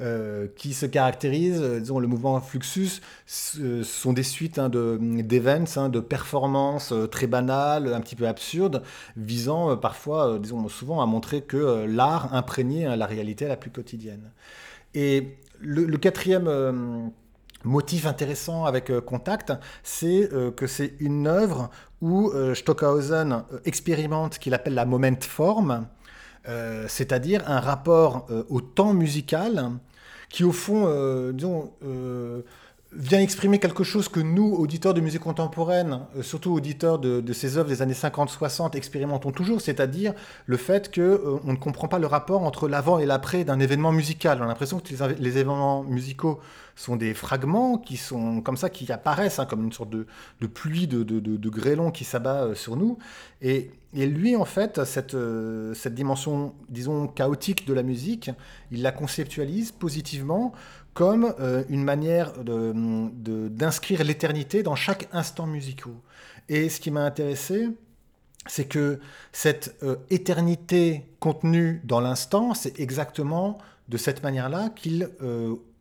[0.00, 5.64] Euh, qui se caractérise, euh, disons, le mouvement Fluxus, ce sont des suites hein, d'events,
[5.76, 8.82] hein, de performances euh, très banales, un petit peu absurdes,
[9.16, 14.32] visant parfois, disons, souvent à montrer que l'art imprégnait hein, la réalité la plus quotidienne.
[14.94, 17.12] Et le, quatrième
[17.62, 19.52] motif intéressant avec Contact,
[19.84, 25.86] c'est que c'est une œuvre où Stockhausen expérimente ce qu'il appelle la moment form,
[26.48, 29.70] euh, c'est-à-dire un rapport euh, au temps musical
[30.28, 31.72] qui, au fond, euh, disons,
[32.96, 37.68] vient exprimer quelque chose que nous, auditeurs de musique contemporaine, surtout auditeurs de, ces œuvres
[37.68, 40.14] des années 50-60, expérimentons toujours, c'est-à-dire
[40.46, 43.92] le fait qu'on on ne comprend pas le rapport entre l'avant et l'après d'un événement
[43.92, 44.38] musical.
[44.40, 46.40] On a l'impression que les, événements musicaux
[46.76, 50.06] sont des fragments qui sont comme ça, qui apparaissent hein, comme une sorte de,
[50.46, 52.98] pluie de, de, grêlons qui s'abat sur nous.
[53.42, 58.30] Et et lui, en fait, cette, euh, cette dimension, disons, chaotique de la musique,
[58.72, 60.52] il la conceptualise positivement
[60.94, 65.92] comme euh, une manière d'inscrire de, l'éternité dans chaque instant musical.
[66.48, 67.68] Et ce qui m'a intéressé,
[68.46, 69.00] c'est que
[69.32, 75.10] cette euh, éternité contenue dans l'instant, c'est exactement de cette manière-là qu'il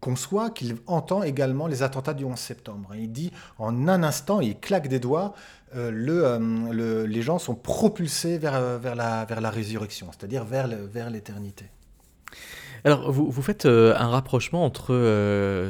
[0.02, 2.90] conçoit, qu'il entend également les attentats du 11 septembre.
[2.96, 5.34] Il dit en un instant, il claque des doigts,
[5.76, 10.44] euh, euh, le, les gens sont propulsés vers, euh, vers, la, vers la résurrection, c'est-à-dire
[10.44, 10.68] vers
[11.10, 11.66] l'éternité.
[12.86, 14.94] Alors, vous, faites un rapprochement entre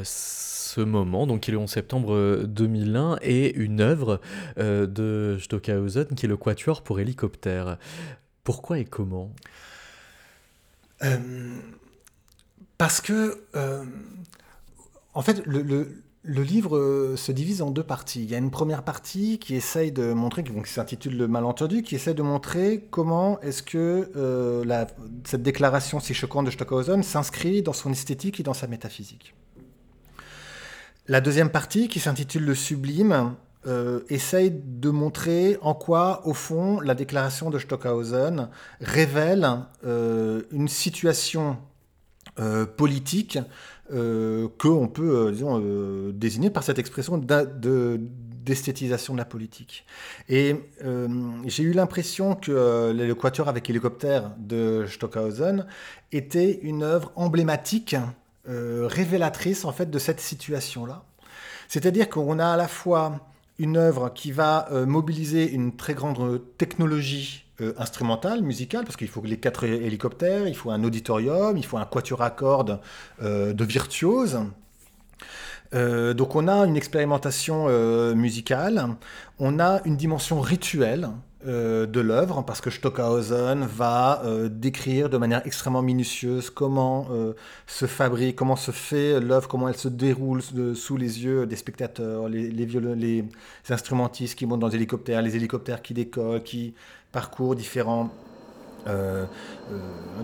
[0.04, 4.20] ce moment, donc qui est le 11 septembre 2001, et une œuvre
[4.56, 7.78] de Stockhausen qui est le Quatuor pour hélicoptère.
[8.42, 9.32] Pourquoi et comment?
[12.78, 13.44] Parce que,
[15.14, 18.22] en fait, le livre euh, se divise en deux parties.
[18.22, 21.94] Il y a une première partie qui essaye de montrer, qui s'intitule Le malentendu, qui
[21.94, 24.84] essaie de montrer comment est-ce que euh,
[25.24, 29.34] cette déclaration si choquante de Stockhausen s'inscrit dans son esthétique et dans sa métaphysique.
[31.06, 33.34] La deuxième partie, qui s'intitule Le sublime,
[33.66, 38.48] euh, essaye de montrer en quoi, au fond, la déclaration de Stockhausen
[38.80, 39.46] révèle
[39.84, 41.58] une situation
[42.76, 43.38] politique
[43.92, 49.84] euh, qu'on peut euh, euh, désigner par cette expression d'esthétisation de, la politique.
[50.30, 50.56] Et
[51.44, 55.66] j'ai eu l'impression que l'équateur avec hélicoptère de Stockhausen
[56.12, 57.94] était une œuvre emblématique,
[58.46, 61.04] révélatrice en fait de cette situation-là.
[61.68, 63.20] C'est-à-dire qu'on a à la fois
[63.58, 69.22] une œuvre qui va mobiliser une très grande technologie euh, instrumentale, musicale, parce qu'il faut
[69.22, 72.80] les quatre hélicoptères, il faut un auditorium, il faut un quatuor à cordes
[73.22, 74.40] euh, de virtuoses.
[75.72, 77.68] Euh, donc on a une expérimentation
[78.16, 78.88] musicale,
[79.38, 81.10] on a une dimension rituelle
[81.44, 87.08] de l'œuvre, parce que Stockhausen va décrire de manière extrêmement minutieuse comment
[87.66, 90.42] se fabrique, comment se fait l'œuvre, comment elle se déroule
[90.74, 93.24] sous les yeux des spectateurs, les, les, les,
[93.68, 96.74] instrumentistes qui montent dans les hélicoptères, les hélicoptères qui décollent, qui
[97.12, 98.10] parcours différents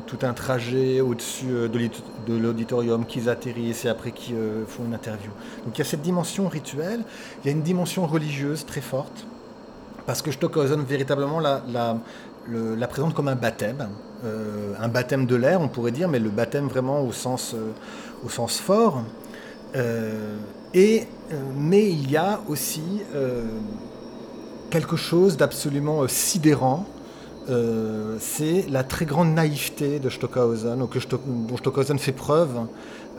[0.06, 5.30] tout un trajet au-dessus de l'auditorium, qu'ils atterrissent et après qu'ils font une interview.
[5.64, 7.00] Donc il y a cette dimension rituelle,
[7.42, 9.26] il y a une dimension religieuse très forte,
[10.10, 13.90] parce que Stockhausen véritablement la, présente comme un baptême,
[14.24, 17.54] un baptême de l'air on pourrait dire, mais le baptême vraiment au sens,
[18.28, 19.04] sens fort.
[20.74, 21.06] et,
[21.56, 22.82] mais il y a aussi
[24.70, 26.86] quelque chose d'absolument euh, sidérant.
[27.48, 32.66] Euh, c'est la très grande naïveté de Stockhausen, dont Stockhausen fait preuve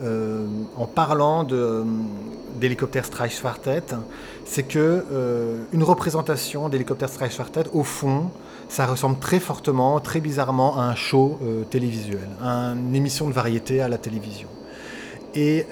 [0.02, 0.46] euh,
[0.78, 1.46] en parlant
[2.60, 3.84] d'hélicoptère Streifschwartet.
[4.46, 5.06] C'est que
[5.72, 8.32] une représentation d'hélicoptère Streifschwartet, au fond,
[8.70, 13.82] ça ressemble très fortement, très bizarrement à un show télévisuel, à une émission de variété
[13.82, 14.48] à la télévision.
[15.36, 15.66] Et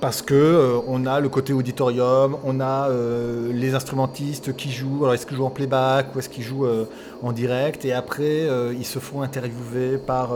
[0.00, 5.00] parce que euh, on a le côté auditorium, on a euh, les instrumentistes qui jouent.
[5.02, 6.84] Alors est-ce qu'ils jouent en playback ou est-ce qu'ils jouent euh,
[7.22, 7.84] en direct?
[7.84, 8.48] Et après,
[8.78, 10.30] ils se font interviewer par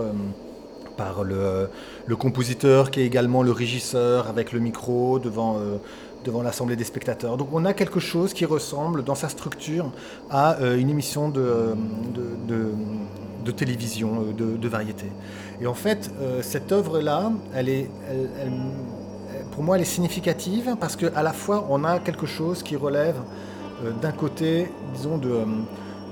[1.00, 1.68] par le,
[2.06, 5.56] le, compositeur qui est également le régisseur avec le micro devant
[6.26, 7.38] devant l'assemblée des spectateurs.
[7.38, 9.86] Donc on a quelque chose qui ressemble dans sa structure
[10.30, 11.74] à une émission de,
[13.46, 14.10] de, télévision,
[14.64, 15.06] de, variété.
[15.62, 16.10] Et en fait,
[16.42, 17.88] cette œuvre-là, elle est,
[19.52, 23.16] pour moi, elle est significative parce qu'à la fois, on a quelque chose qui relève
[23.84, 25.44] euh, d'un côté, disons, de, euh,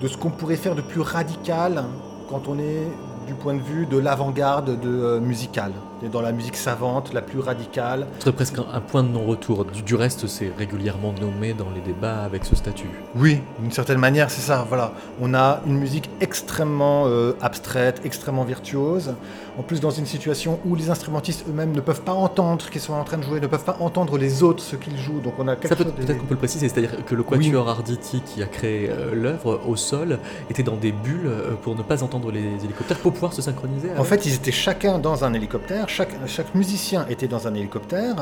[0.00, 1.84] de ce qu'on pourrait faire de plus radical
[2.28, 2.86] quand on est
[3.28, 5.72] du point de vue de l'avant-garde de, euh, musicale,
[6.12, 8.06] dans la musique savante, la plus radicale.
[8.18, 9.64] Ce serait presque un, point de non-retour.
[9.64, 12.90] Du, reste, c'est régulièrement nommé dans les débats avec ce statut.
[13.16, 14.64] Oui, d'une certaine manière, c'est ça.
[14.68, 17.06] Voilà, on a une musique extrêmement
[17.40, 19.14] abstraite, extrêmement virtuose
[19.58, 22.80] en plus dans une situation où les instrumentistes eux-mêmes ne peuvent pas entendre ce qu'ils
[22.80, 25.20] sont en train de jouer, ne peuvent pas entendre les autres ce qu'ils jouent.
[25.20, 28.20] Donc on a quelque peut, Peut-être qu'on peut le préciser, c'est-à-dire que le quatuor Arditi
[28.20, 32.04] qui a créé euh, l'œuvre au sol était dans des bulles euh, pour ne pas
[32.04, 33.88] entendre les hélicoptères, pour pouvoir se synchroniser.
[33.98, 38.16] En fait, ils étaient chacun dans un hélicoptère, chaque, chaque musicien était dans un hélicoptère,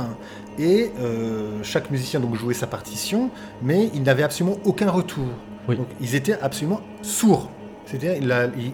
[0.58, 3.30] et euh, chaque musicien donc jouait sa partition,
[3.62, 5.26] mais il n'avait absolument aucun retour.
[5.68, 7.50] Donc ils étaient absolument sourds.
[7.86, 8.14] C'est-à-dire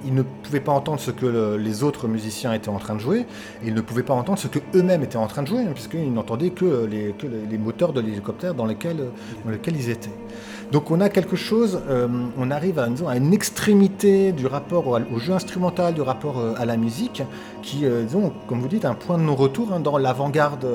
[0.05, 3.21] il, ne pouvait pas entendre ce que les autres musiciens étaient en train de jouer,
[3.63, 5.73] et il ne pouvait pas entendre ce que eux-mêmes étaient en train de jouer, hein,
[5.75, 7.15] puisqu'ils n'entendaient que les,
[7.51, 9.11] les, moteurs de l'hélicoptère dans lesquels,
[9.45, 10.15] dans lesquels ils étaient.
[10.73, 12.09] Donc on a quelque chose, euh,
[12.39, 16.79] on arrive à, une extrémité du rapport au, jeu instrumental, du rapport euh, à la
[16.79, 17.23] musique,
[17.61, 20.67] qui, euh, disons, comme vous dites, un point de non-retour hein, dans l'avant-garde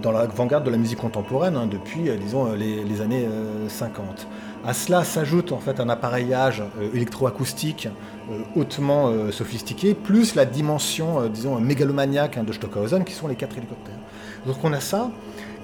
[0.00, 3.28] dans l'avant-garde de la musique contemporaine hein, depuis, les, années
[3.68, 4.26] 50.
[4.64, 7.88] À cela s'ajoute en fait un appareillage euh, électroacoustique
[8.30, 13.34] euh, hautement euh, sophistiqué, plus la dimension, disons, mégalomaniaque hein, de Stockhausen, qui sont les
[13.34, 13.98] quatre hélicoptères.
[14.46, 15.10] Donc on a ça.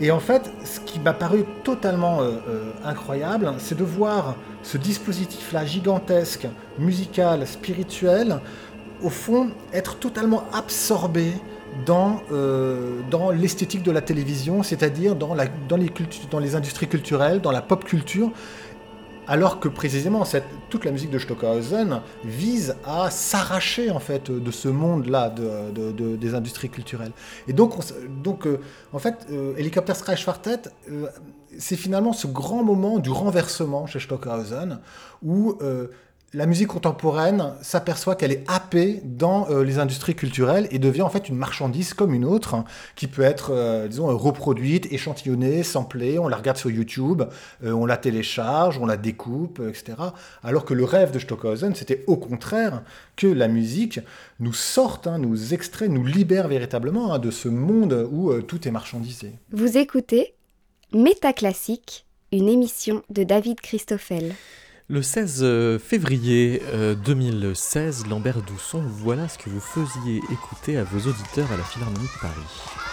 [0.01, 2.21] Et en fait, ce qui m'a paru totalement
[2.85, 6.47] incroyable, c'est de voir ce dispositif-là gigantesque,
[6.79, 8.39] musical, spirituel,
[9.03, 11.33] au fond, être totalement absorbé
[11.85, 12.23] dans,
[13.11, 15.35] dans l'esthétique de la télévision, c'est-à-dire dans,
[15.69, 15.79] dans,
[16.31, 18.31] dans les industries culturelles, dans la pop culture,
[19.29, 20.25] alors que précisément
[20.71, 26.71] toute la musique de Stockhausen vise à s'arracher en fait de ce monde-là des industries
[26.71, 27.13] culturelles.
[27.47, 27.75] Et donc,
[28.47, 28.59] euh,
[28.93, 31.07] en fait, euh, Helicopter Sky Quartet, euh,
[31.59, 34.81] c'est finalement ce grand moment du renversement chez Stockhausen
[35.23, 35.59] où
[36.35, 41.09] la musique contemporaine s'aperçoit qu'elle est happée dans euh, les industries culturelles et devient en
[41.09, 42.65] fait une marchandise comme une autre, hein,
[42.97, 47.23] qui peut être, euh, disons, reproduite, échantillonnée, samplée, on la regarde sur YouTube,
[47.65, 49.97] euh, on la télécharge, on la découpe, etc.
[50.43, 52.83] Alors que le rêve de Stockhausen, c'était au contraire
[53.17, 54.01] que la musique
[54.39, 58.71] nous sorte, hein, nous extrait, nous libère véritablement hein, de ce monde où tout est
[58.71, 59.33] marchandisé.
[59.53, 60.35] Vous écoutez
[60.93, 64.35] Métaclassique, une émission de David Christoffel.
[64.91, 66.63] Le 16 euh, février
[67.05, 71.63] 2016, euh, Lambert Dousson, voilà ce que vous faisiez écouter à vos auditeurs à la
[71.63, 72.88] Philharmonie de Paris.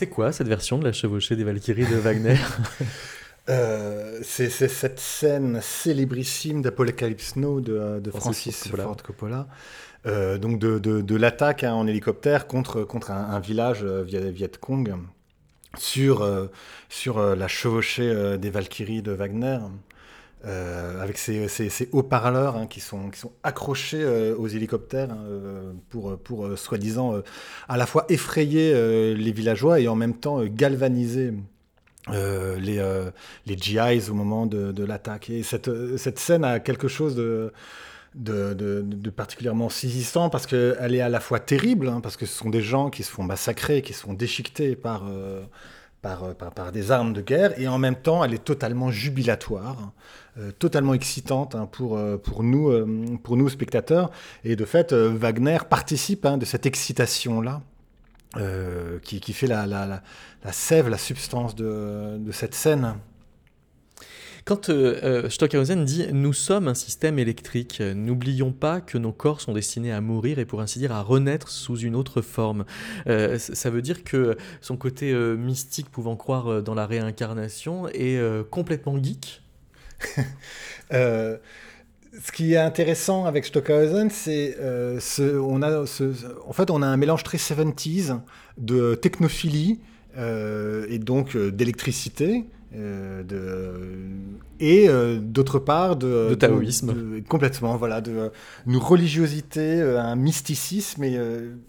[0.00, 2.36] C'est quoi cette version de la chevauchée des Valkyries de Wagner
[3.48, 8.82] Euh, c'est cette scène célébrissime d'Apocalypse Now de, de Francis Francis Coppola.
[8.84, 9.48] Ford Coppola.
[10.06, 14.02] Euh, donc de, de- de l'attaque hein, en hélicoptère contre, contre un, un village euh,
[14.04, 14.94] Viet, Viet Cong
[15.76, 16.46] sur, euh,
[16.88, 19.58] sur euh, la chevauchée euh, des Valkyries de Wagner.
[20.46, 23.10] Euh, avec ces, ces- ces haut-parleurs hein, qui, sont,
[23.42, 25.72] accrochés euh, aux hélicoptères hein, euh,
[26.16, 27.20] pour, soi-disant
[27.68, 28.72] à la fois effrayer
[29.14, 31.34] les villageois et en même temps galvaniser
[32.08, 32.82] les,
[33.46, 35.28] GIs au moment de, l'attaque.
[35.28, 37.52] Et cette, scène a quelque chose de,
[39.14, 42.62] particulièrement saisissant parce qu'elle est à la fois terrible, hein, parce que ce sont des
[42.62, 45.04] gens qui se font massacrer, qui se font déchiqueter par,
[46.72, 49.92] des armes de guerre, et en même temps, elle est totalement jubilatoire,
[50.58, 52.86] totalement excitante hein, pour, euh, pour, nous, euh,
[53.22, 54.10] pour nous, spectateurs.
[54.44, 57.62] Et de fait, euh, Wagner participe hein, de cette excitation-là.
[58.36, 60.02] euh, qui, qui fait la, la,
[60.44, 62.94] la, sève, la substance de, de cette scène.
[64.46, 69.12] Quand euh, euh, Stockhausen dit Nous sommes un système électrique, euh, n'oublions pas que nos
[69.12, 72.64] corps sont destinés à mourir et pour ainsi dire à renaître sous une autre forme.
[73.06, 77.88] Euh, ça veut dire que son côté euh, mystique, pouvant croire euh, dans la réincarnation,
[77.88, 79.42] est euh, complètement geek.
[80.92, 81.36] Euh,
[82.20, 86.96] ce qui est intéressant avec Stockhausen, c'est euh, ce, on a en fait a un
[86.96, 88.18] mélange très 70s
[88.58, 89.80] de technophilie
[90.16, 92.44] euh, et donc euh, d'électricité.
[92.74, 93.72] Euh, de,
[94.60, 96.92] et euh, d'autre part de, De taoïsme.
[96.94, 98.28] de- complètement voilà de euh,
[98.66, 101.18] une religiosité un mysticisme et,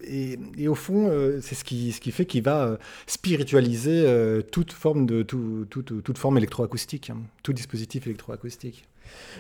[0.04, 1.10] et, et au fond
[1.42, 2.78] c'est ce qui, ce qui fait qu'il va
[3.08, 4.06] spiritualiser
[4.52, 8.86] toute forme de tout, toute, toute forme électroacoustique hein, tout dispositif électroacoustique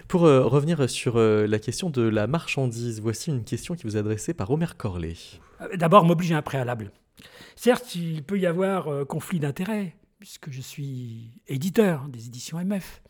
[0.07, 3.95] Pour euh, revenir sur euh, la question de la marchandise, voici une question qui vous
[3.97, 5.13] est adressée par Omer Corley.
[5.61, 6.91] Euh, D'abord, m'obliger à un préalable.
[7.55, 13.01] Certes, il peut y avoir euh, conflit d'intérêts, puisque je suis éditeur des éditions MF,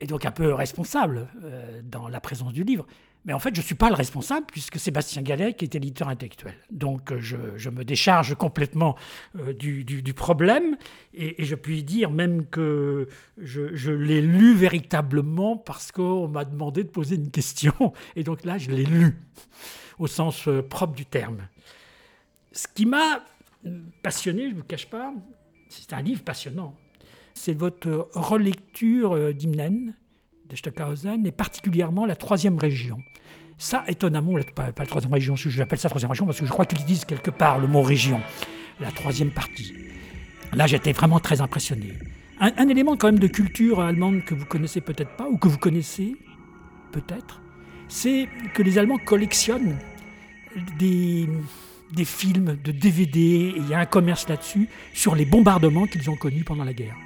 [0.00, 2.86] et donc un peu responsable euh, dans la présence du livre.
[3.24, 6.08] Mais en fait, je ne suis pas le responsable, puisque Sébastien Gallet qui est éditeur
[6.08, 6.54] intellectuel.
[6.70, 8.94] Donc, euh, je, me décharge complètement
[9.38, 10.76] euh, du, du- problème,
[11.14, 16.84] et, je puis dire même que je, je l'ai lu véritablement parce qu'on m'a demandé
[16.84, 19.16] de poser une question, et donc là, je l'ai lu,
[19.98, 21.48] au sens propre du terme.
[22.52, 23.24] Ce qui m'a
[24.02, 25.14] passionné, je ne vous cache pas,
[25.80, 26.74] c'est un livre passionnant.
[27.34, 29.94] C'est votre relecture euh, d'Hymnen
[30.48, 32.98] de Stockhausen et particulièrement la troisième région.
[33.58, 36.50] Ça, étonnamment, pas, pas la troisième région, je j'appelle ça troisième région parce que je
[36.50, 38.20] crois qu'ils disent quelque part le mot région,
[38.80, 39.74] la troisième partie.
[40.52, 41.94] Là, j'étais vraiment très impressionné.
[42.38, 45.48] Un, un élément quand même de culture allemande que vous connaissez peut-être pas ou que
[45.48, 46.16] vous connaissez
[46.92, 47.40] peut-être,
[47.88, 49.78] c'est que les Allemands collectionnent
[50.78, 51.28] des,
[51.92, 56.08] des films, de DVD, et il y a un commerce là-dessus, sur les bombardements qu'ils
[56.10, 56.96] ont connus pendant la guerre.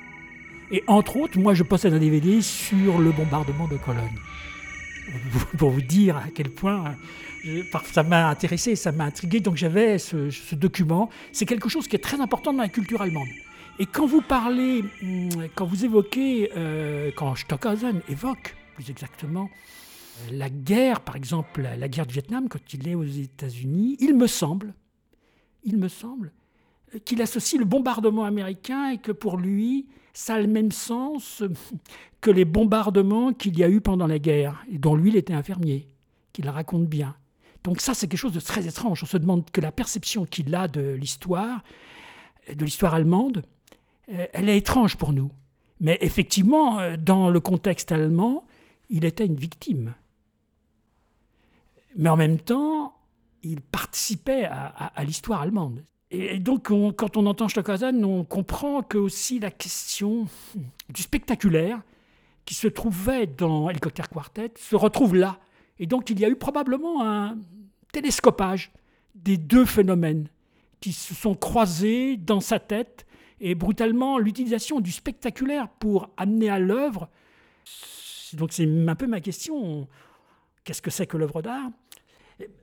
[0.70, 4.18] Et entre autres, moi je possède un DVD sur le bombardement de Cologne.
[5.58, 6.94] Pour vous dire à quel point
[7.92, 11.10] ça m'a intéressé, ça m'a intrigué, donc j'avais ce, ce document.
[11.32, 13.28] C'est quelque chose qui est très important dans la culture allemande.
[13.80, 19.50] Et quand vous parlez, hum, quand vous évoquez, euh, quand Stockhausen évoque plus exactement
[20.32, 24.26] la guerre, par exemple, la, guerre du Vietnam, quand il est aux États-Unis, il me
[24.26, 24.74] semble,
[25.64, 26.32] il me semble,
[27.04, 31.42] qu'il associe le bombardement américain et que pour lui, ça a le même sens
[32.20, 35.32] que les bombardements qu'il y a eu pendant la guerre, et dont lui, il était
[35.32, 35.88] infirmier,
[36.32, 37.14] qu'il raconte bien.
[37.64, 39.02] Donc ça, c'est quelque chose de très étrange.
[39.02, 41.62] On se demande que la perception qu'il a de l'histoire,
[42.52, 43.42] de l'histoire allemande,
[44.10, 45.30] euh, elle est étrange pour nous.
[45.80, 48.44] Mais effectivement, euh, dans le contexte allemand,
[48.88, 49.94] il était une victime.
[52.00, 52.96] Mais en même temps,
[53.42, 55.84] il participait à, l'histoire allemande.
[56.10, 60.26] Et, donc, on- quand on entend Stockhausen, on comprend que aussi la question
[60.88, 61.82] du spectaculaire
[62.46, 65.38] qui se trouvait dans Hélicoptère Quartet se retrouve là.
[65.78, 67.36] Et donc, il y a eu probablement un
[67.92, 68.72] télescopage
[69.14, 70.28] des deux phénomènes
[70.80, 73.06] qui se sont croisés dans sa tête
[73.42, 77.08] Et brutalement, l'utilisation du spectaculaire pour amener à l'œuvre.
[78.34, 79.88] Donc c'est un peu ma question.
[80.64, 81.70] Qu'est-ce que c'est que l'œuvre d'art?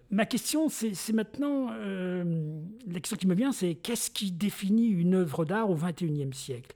[0.09, 5.15] Ma question, c'est maintenant, euh, la question qui me vient, c'est qu'est-ce qui définit une
[5.15, 6.75] œuvre d'art au XXIe siècle?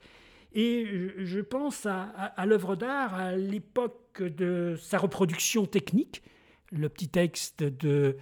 [0.54, 0.86] Et
[1.18, 6.24] je, pense à, l'œuvre d'art à l'époque de sa reproduction technique,
[6.74, 8.18] le petit texte de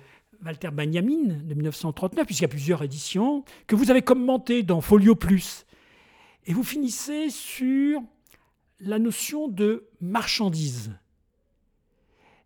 [0.46, 5.16] Walter Benjamin de 1939, puisqu'il y a plusieurs éditions, que vous avez commenté dans Folio
[5.16, 5.66] Plus.
[6.46, 8.04] Et vous finissez sur
[8.80, 10.92] la notion de marchandise.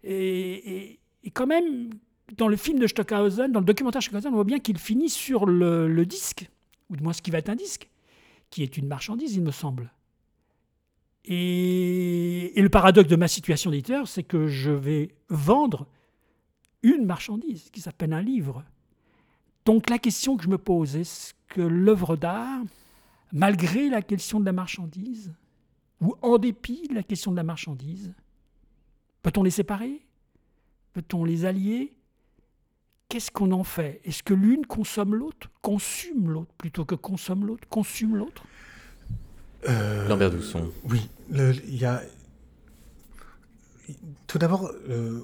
[0.05, 0.99] Et
[1.33, 1.89] quand même,
[2.37, 5.45] dans le film de Stockhausen, dans le documentaire Stockhausen, on voit bien qu'il finit sur
[5.45, 6.49] le, disque,
[6.89, 7.89] ou du moins ce qui va être un disque,
[8.49, 9.91] qui est une marchandise, il me semble.
[11.25, 15.87] Et, et le paradoxe de ma situation d'éditeur, c'est que je vais vendre
[16.81, 18.63] une marchandise qui s'appelle un livre.
[19.65, 22.61] Donc la question que je me pose, est-ce que l'œuvre d'art,
[23.31, 25.33] malgré la question de la marchandise,
[26.01, 28.13] ou en dépit de la question de la marchandise,
[29.21, 30.01] peut-on les séparer?
[30.91, 31.93] Peut-on les allier?
[33.09, 34.01] Qu'est-ce qu'on en fait?
[34.05, 35.49] Est-ce que l'une consomme l'autre?
[35.61, 37.67] Consume l'autre plutôt que consomme l'autre?
[37.69, 38.43] Consume l'autre?
[39.69, 40.71] Euh, Lambert Dousson.
[40.89, 42.01] Oui, il y a.
[44.27, 45.19] Tout d'abord, euh,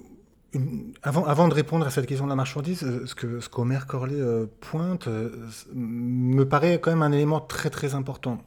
[1.02, 3.80] avant, avant de répondre à cette question de la marchandise, euh, ce que ce qu'Omer
[3.88, 5.32] Corley euh, pointe euh,
[5.74, 8.38] me paraît quand même un élément très très important.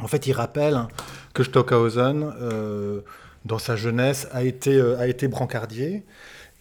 [0.00, 0.88] En fait, il rappelle hein,
[1.34, 3.00] que Stockhausen, euh,
[3.44, 6.04] dans sa jeunesse, a été, euh, a été brancardier.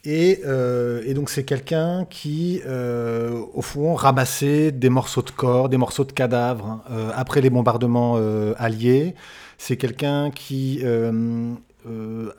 [0.09, 5.67] Et, euh, et donc c'est quelqu'un qui, euh, au fond, ramassait des morceaux de corps,
[5.67, 8.15] des morceaux de cadavres hein, euh, après les bombardements
[8.57, 9.15] alliés.
[9.57, 10.81] C'est quelqu'un qui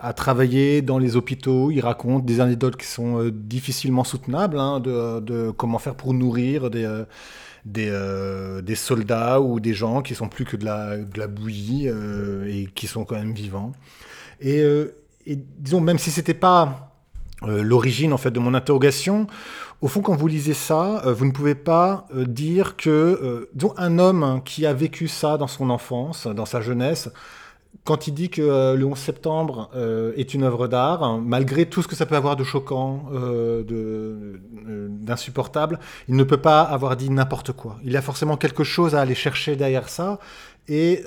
[0.00, 1.70] a travaillé dans les hôpitaux.
[1.70, 6.86] Il raconte des anecdotes qui sont difficilement soutenables, hein, de, comment faire pour nourrir des,
[8.76, 13.04] soldats ou des gens qui sont plus que de la, de bouillie et qui sont
[13.04, 13.72] quand même vivants.
[14.40, 14.60] Et,
[15.26, 16.88] et disons, même si c'était pas
[17.45, 19.28] euh, l'origine en fait de mon interrogation.
[19.80, 23.74] Au fond, quand vous lisez ça, euh, vous ne pouvez pas euh, dire que disons,
[23.76, 27.11] un homme hein, qui a vécu ça dans son enfance, dans sa jeunesse,
[27.84, 29.70] quand il dit que le 11 septembre
[30.16, 33.05] est une œuvre d'art, hein, malgré tout ce que ça peut avoir de choquant,
[35.01, 37.78] d'insupportable, il ne peut pas avoir dit n'importe quoi.
[37.84, 40.18] Il y a forcément quelque chose à aller chercher derrière ça.
[40.66, 41.03] Et,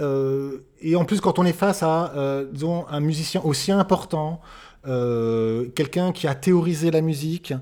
[0.82, 2.14] et en plus, quand on est face à
[2.52, 4.42] disons, un musicien aussi important,
[4.88, 7.54] euh, quelqu'un qui a théorisé la musique,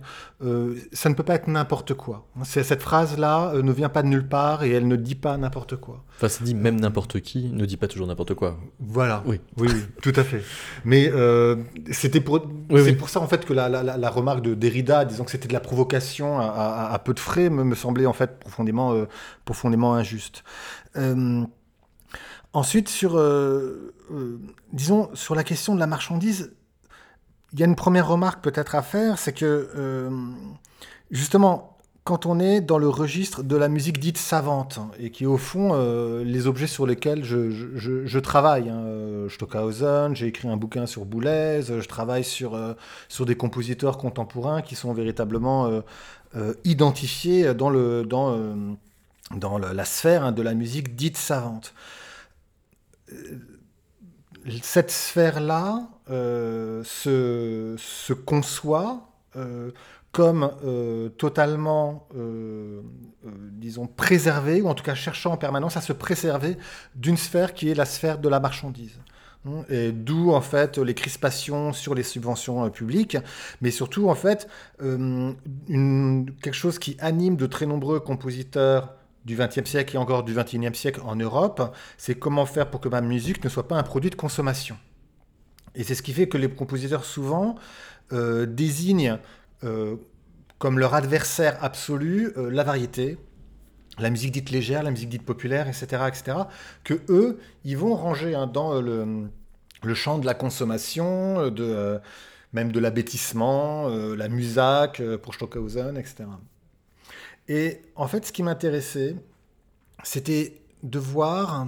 [0.42, 2.26] euh, ça ne peut pas être n'importe quoi.
[2.46, 5.36] C'est- Cette phrase-là euh, ne vient pas de nulle part et elle ne dit pas
[5.38, 6.04] n'importe quoi.
[6.16, 8.58] Enfin, c'est dit même n'importe qui ne dit pas toujours n'importe quoi.
[8.80, 9.22] Voilà.
[9.26, 9.42] Oui.
[9.58, 10.42] oui, oui, tout à fait.
[10.86, 11.58] Mais euh,
[11.92, 12.36] c'était pour,
[12.70, 12.96] Oui, c'est oui.
[12.96, 15.54] pour ça en fait que la, la- la- remarque de Derrida, disons que c'était de
[15.54, 19.06] la provocation à, à- à peu de frais, me, me semblait en fait profondément, euh,
[19.44, 20.44] profondément injuste.
[20.96, 21.44] Euh,
[22.54, 24.40] ensuite, sur, euh, euh,
[24.74, 26.54] disons, sur la question de la marchandise,
[27.54, 30.10] il y a une première remarque peut-être à faire, c'est que euh,
[31.12, 35.28] justement, quand on est dans le registre de la musique dite savante, et qui est
[35.28, 40.16] au fond euh, les objets sur lesquels je, je- je- je travaille, hein, euh, Stockhausen,
[40.16, 42.58] j'ai écrit un bouquin sur Boulez, je travaille sur,
[43.10, 45.70] sur des compositeurs contemporains qui sont véritablement
[46.64, 48.38] identifiés dans, le, dans,
[49.36, 51.74] dans la, sphère hein, de la musique dite savante.
[54.62, 55.88] Cette sphère-là
[56.84, 59.72] se, se conçoit euh,
[60.12, 62.82] comme euh, totalement, euh,
[63.28, 66.58] euh, disons, préservée, ou en tout cas cherchant en permanence à se préserver
[66.96, 68.98] d'une sphère qui est la sphère de la marchandise.
[69.46, 73.18] Hein, Et d'où en fait les crispations sur les subventions euh, publiques,
[73.62, 74.48] mais surtout en fait
[74.82, 75.32] euh,
[75.70, 78.96] une- quelque chose qui anime de très nombreux compositeurs
[79.26, 82.90] du XXe siècle et encore du XXIe siècle en Europe, c'est comment faire pour que
[82.90, 84.76] ma musique ne soit pas un produit de consommation.
[85.76, 87.56] Et c'est ce qui fait que les compositeurs souvent
[88.12, 89.18] euh, désignent
[89.64, 89.96] euh,
[90.58, 93.18] comme leur adversaire absolu euh, la variété,
[94.00, 96.38] la musique dite légère, la musique dite populaire, etc., etc.,
[96.84, 99.30] que eux, ils vont ranger hein, dans le,
[99.94, 102.00] champ de la consommation, de,
[102.54, 106.26] même de l'abêtissement, la musac pour Stockhausen, etc.
[107.50, 109.16] Et en fait, ce qui m'intéressait,
[110.04, 111.68] c'était de voir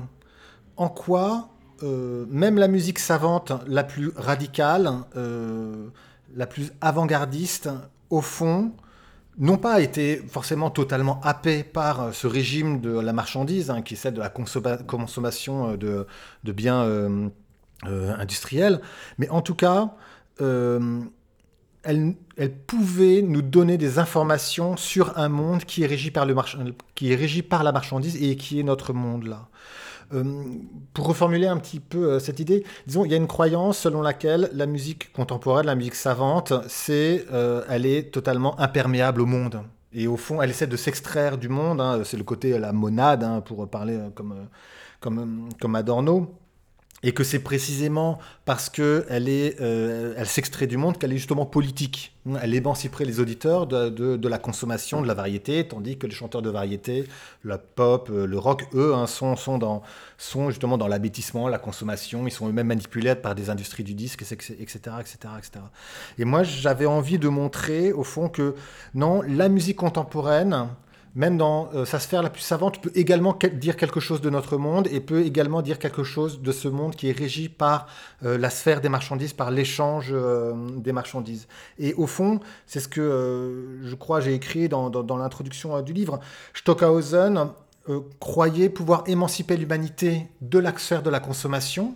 [0.77, 1.49] en quoi
[1.83, 5.87] euh, même la musique savante la plus radicale, euh,
[6.35, 7.69] la plus avant-gardiste,
[8.09, 8.71] au fond,
[9.37, 13.95] n'ont pas été forcément totalement happés par euh, ce régime de la marchandise, hein, qui
[13.95, 16.07] est celle de la consomma- consommation de,
[16.43, 17.31] biens
[17.83, 18.81] industriels,
[19.17, 19.95] mais en tout cas,
[21.83, 22.15] elle,
[22.67, 26.57] pouvait nous donner des informations sur un monde qui est régi par, le march-
[26.95, 29.47] qui est régi par la marchandise et qui est notre monde là.
[30.13, 30.23] Euh,
[30.93, 34.01] pour reformuler un petit peu euh, cette idée, disons, il y a une croyance selon
[34.01, 39.63] laquelle la musique contemporaine, la musique savante, c'est, euh, elle est totalement imperméable au monde.
[39.93, 41.81] Et au fond, elle essaie de s'extraire du monde.
[41.81, 42.01] hein.
[42.03, 44.47] c'est le côté la monade, hein, pour parler comme,
[44.99, 46.40] comme, comme Adorno.
[47.03, 51.17] Et que c'est précisément parce que elle est, euh, elle s'extrait du monde qu'elle est
[51.17, 52.15] justement politique.
[52.41, 56.13] Elle émanciperait les auditeurs de, de- de la consommation, de la variété, tandis que les
[56.13, 57.05] chanteurs de variété,
[57.43, 59.81] la pop, euh, le rock, eux, hein, sont, sont, dans,
[60.19, 62.27] sont justement dans l'abêtissement, la consommation.
[62.27, 64.53] Ils sont eux-mêmes manipulés par des industries du disque, etc.,
[64.99, 65.65] etc., etc.
[66.19, 68.53] Et moi, j'avais envie de montrer, au fond, que
[68.93, 70.67] non, la musique contemporaine,
[71.15, 74.57] même dans euh, sa sphère la plus savante, peut également dire quelque chose de notre
[74.57, 77.87] monde et peut également dire quelque chose de ce monde qui est régi par
[78.23, 81.47] euh, la sphère des marchandises, par l'échange euh, des marchandises.
[81.79, 85.93] Et au fond, c'est ce que euh, je crois j'ai écrit dans, l'introduction euh, du
[85.93, 86.19] livre.
[86.53, 87.49] Stockhausen
[87.89, 91.95] euh, croyait pouvoir émanciper l'humanité de la sphère de la consommation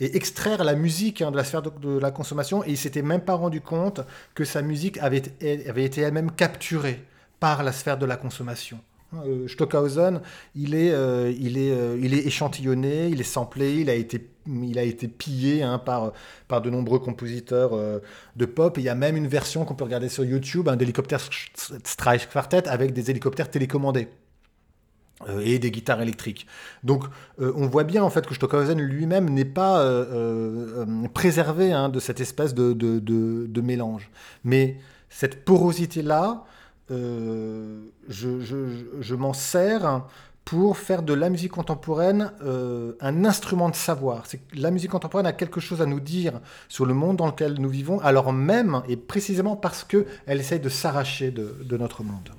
[0.00, 3.20] et extraire la musique hein, de la sphère de, la consommation et il s'était même
[3.20, 4.00] pas rendu compte
[4.34, 7.04] que sa musique avait été elle-même capturée
[7.40, 8.80] par la sphère de la consommation.
[9.14, 10.20] Euh, Stockhausen,
[10.54, 14.28] il est, euh, il, est, euh, il est échantillonné, il est samplé, il a été,
[14.46, 16.12] il a été pillé hein, par,
[16.46, 17.70] par de nombreux compositeurs
[18.36, 18.76] de pop.
[18.76, 21.20] Il y a même une version qu'on peut regarder sur YouTube, un d'hélicoptère
[21.84, 24.08] Strike Quartet avec des hélicoptères télécommandés
[25.42, 26.46] et des guitares électriques.
[26.82, 27.04] Donc
[27.38, 29.84] on voit bien en fait que Stockhausen lui-même n'est pas
[31.12, 34.10] préservé hein, de cette espèce de, de, de- mélange.
[34.44, 34.76] Mais
[35.10, 36.44] cette porosité-là,
[36.90, 38.40] je,
[39.00, 40.04] je- m'en sers
[40.44, 44.26] pour faire de la musique contemporaine euh, un instrument de savoir.
[44.26, 47.54] Que la musique contemporaine a quelque chose à nous dire sur le monde dans lequel
[47.60, 52.30] nous vivons, alors même et précisément parce qu'elle essaye de s'arracher de notre monde.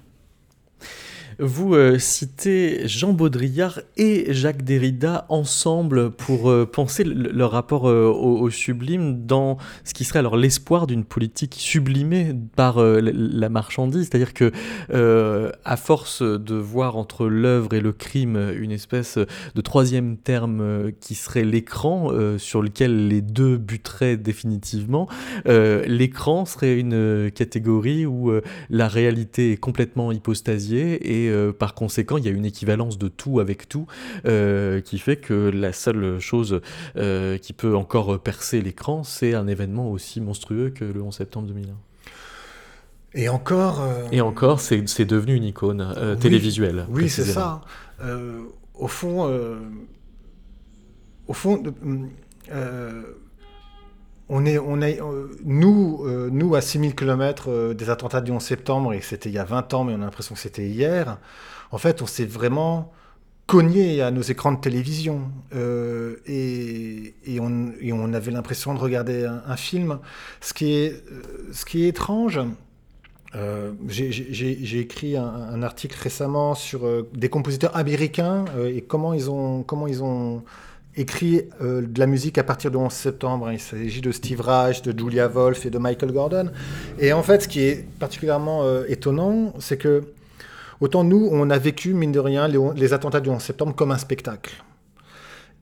[1.42, 7.88] Vous euh, citez Jean Baudrillard et Jacques Derrida ensemble pour euh, penser le- leur rapport
[7.88, 14.10] euh, au, sublime dans ce qui serait alors l'espoir d'une politique sublimée par la marchandise.
[14.10, 14.52] C'est-à-dire que
[15.64, 21.16] à force de voir entre l'œuvre et le crime une espèce de troisième terme qui
[21.16, 25.08] serait l'écran sur lequel les deux buteraient définitivement,
[25.46, 28.32] l'écran serait une catégorie où
[28.70, 33.08] la réalité est complètement hypostasiée et euh, par conséquent il y a une équivalence de
[33.08, 33.88] tout avec tout
[34.26, 36.62] euh, qui fait que la seule chose
[36.98, 41.48] euh, qui peut encore percer l'écran c'est un événement aussi monstrueux que le 11 septembre
[41.48, 41.74] 2001.
[43.16, 43.84] Et encore.
[44.12, 46.20] Et encore c'est devenu une icône Oui.
[46.20, 46.86] télévisuelle.
[46.90, 47.62] Oui, c'est ça.
[48.76, 49.28] Au fond,
[51.28, 51.64] au fond,
[52.52, 53.04] euh,
[54.30, 58.42] on est, on est, euh, nous, euh, nous à 6000 km des attentats du 11
[58.42, 61.18] septembre, et c'était il y a 20 ans, mais on a l'impression que c'était hier.
[61.72, 62.92] En fait, on s'est vraiment
[63.50, 68.80] cogné à nos écrans de télévision euh, et, et on, et on avait l'impression de
[68.80, 69.98] regarder un, film.
[70.40, 72.40] Ce qui est, euh, ce qui est étrange,
[73.36, 79.32] euh, j'ai- écrit un, article récemment sur euh, des compositeurs américains euh, et comment ils
[79.32, 80.44] ont, comment ils ont
[80.96, 83.52] écrit euh, de la musique à partir du 11 septembre.
[83.52, 86.50] Il s'agit de Steve Reich, de Julia Wolf et de Michael Gordon.
[87.00, 90.04] Et en fait, ce qui est particulièrement euh, étonnant, c'est que
[90.82, 93.92] autant nous, on a vécu, mine de rien, les, les attentats du 11 septembre comme
[93.92, 94.54] un spectacle.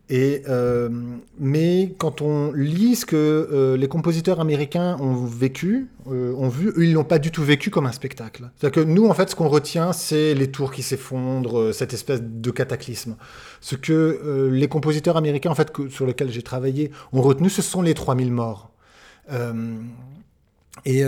[0.10, 0.90] Et, euh,
[1.38, 3.16] mais quand on lit ce que
[3.52, 7.70] euh, les compositeurs américains ont vécu, euh, ont vu, ils l'ont pas du tout vécu
[7.70, 8.50] comme un spectacle.
[8.56, 11.94] C'est-à-dire que nous, en fait, ce qu'on retient, c'est les tours qui s'effondrent, euh, cette
[11.94, 13.18] espèce de cataclysme.
[13.60, 17.62] Ce que euh, les compositeurs américains, en fait, sur lesquels j'ai travaillé, ont retenu, ce
[17.62, 18.72] sont les 3000 morts.
[19.32, 19.76] Euh,
[20.86, 21.04] et,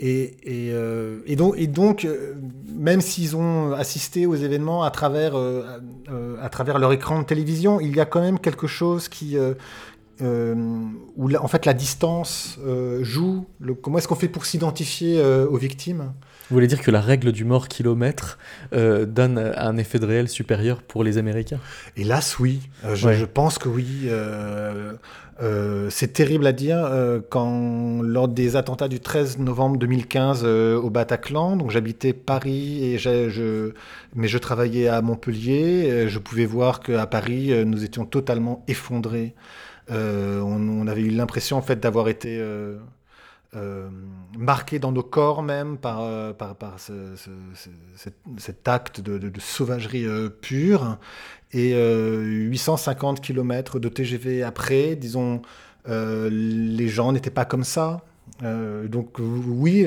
[0.00, 2.34] et, et, euh, et donc, et donc euh,
[2.74, 5.62] même s'ils ont assisté aux événements à travers, euh,
[6.40, 9.36] à travers leur écran de télévision, il y a quand même quelque chose qui,
[10.20, 12.58] où la- en fait la distance
[13.02, 13.46] joue.
[13.60, 16.12] Le, comment est-ce qu'on fait pour s'identifier aux victimes?
[16.50, 18.38] Vous voulez dire que la règle du mort kilomètre
[18.72, 21.60] donne un effet de réel supérieur pour les Américains?
[21.96, 22.60] Hélas, oui.
[22.94, 23.14] Je, Ouais.
[23.14, 24.08] je pense que oui.
[25.40, 30.76] Euh, c'est terrible à dire euh, quand lors des attentats du 13 novembre 2015 euh,
[30.80, 32.98] au Bataclan, donc j'habitais Paris et
[34.16, 36.08] mais je travaillais à Montpellier.
[36.08, 39.34] je pouvais voir qu'à Paris nous étions totalement effondrés.
[39.90, 42.42] On, avait eu l'impression en fait d'avoir été
[44.36, 47.30] marqués dans nos corps même par, par, par ce- ce-
[47.96, 50.06] ce- cet, acte de, sauvagerie
[50.42, 50.98] pure.
[51.52, 55.42] Et euh, 850 km de TGV après, disons,
[55.88, 58.02] euh, les gens n'étaient pas comme ça.
[58.42, 59.86] Euh, donc oui,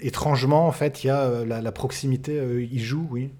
[0.00, 3.30] étrangement, en fait, y a la, la proximité, il joue, oui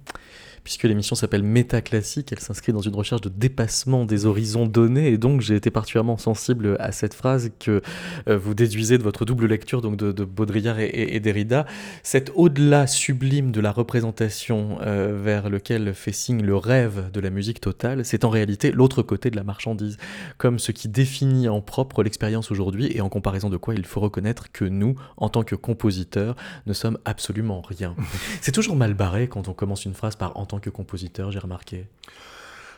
[0.65, 5.19] puisque l'émission s'appelle Métaclassique, elle s'inscrit dans une recherche de dépassement des horizons donnés, et
[5.19, 7.83] donc j'ai été particulièrement sensible à cette phrase que
[8.29, 11.67] euh, vous déduisez de votre double lecture donc de, Baudrillard et, Derrida,
[12.03, 17.31] cet au-delà sublime de la représentation euh, vers lequel fait signe le rêve de la
[17.31, 19.97] musique totale, c'est en réalité l'autre côté de la marchandise,
[20.39, 24.01] comme ce qui définit en propre l'expérience aujourd'hui, et en comparaison de quoi il faut
[24.01, 26.37] reconnaître que nous, en tant que compositeurs,
[26.67, 27.95] ne sommes absolument rien.
[28.41, 31.87] c'est toujours mal barré quand on commence une phrase par tant que compositeur, j'ai remarqué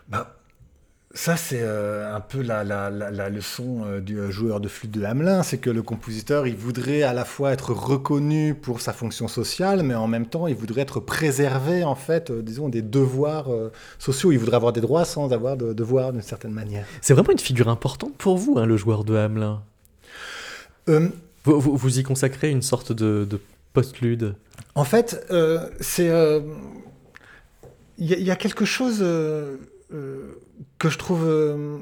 [0.08, 0.36] bah,
[1.12, 2.62] Ça, c'est euh, un peu la,
[3.30, 7.02] leçon euh, du euh, joueur de flûte de Hamelin, c'est que le compositeur, il voudrait
[7.02, 10.82] à la fois être reconnu pour sa fonction sociale, mais en même temps, il voudrait
[10.82, 13.48] être préservé, en fait, disons, des devoirs
[13.98, 14.30] sociaux.
[14.30, 16.86] Il voudrait avoir des droits sans avoir de devoirs, d'une certaine manière.
[17.00, 19.62] C'est vraiment une figure importante pour vous, hein, le joueur de Hamelin
[20.86, 23.40] vous, vous, y consacrez une sorte de, de
[23.72, 24.34] post-lude?
[24.74, 25.26] En fait,
[25.80, 26.10] c'est
[27.98, 29.56] il y, a quelque chose euh,
[29.92, 30.40] euh,
[30.78, 31.24] que je trouve.
[31.24, 31.78] Euh,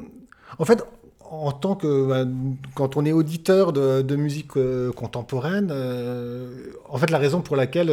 [0.59, 0.85] en fait,
[1.21, 2.07] en tant que.
[2.07, 2.31] Bah,
[2.75, 4.53] quand on est auditeur de, musique
[4.95, 5.73] contemporaine,
[6.89, 7.91] en fait, la raison pour laquelle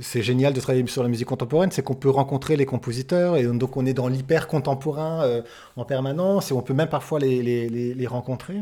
[0.00, 3.44] c'est génial de travailler sur la musique contemporaine, c'est qu'on peut rencontrer les compositeurs, et
[3.44, 5.42] donc on est dans l'hyper contemporain
[5.76, 8.56] en permanence, et on peut même parfois les, les, rencontrer.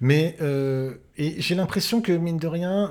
[0.00, 0.36] Mais
[1.18, 2.90] j'ai l'impression que, mine de rien,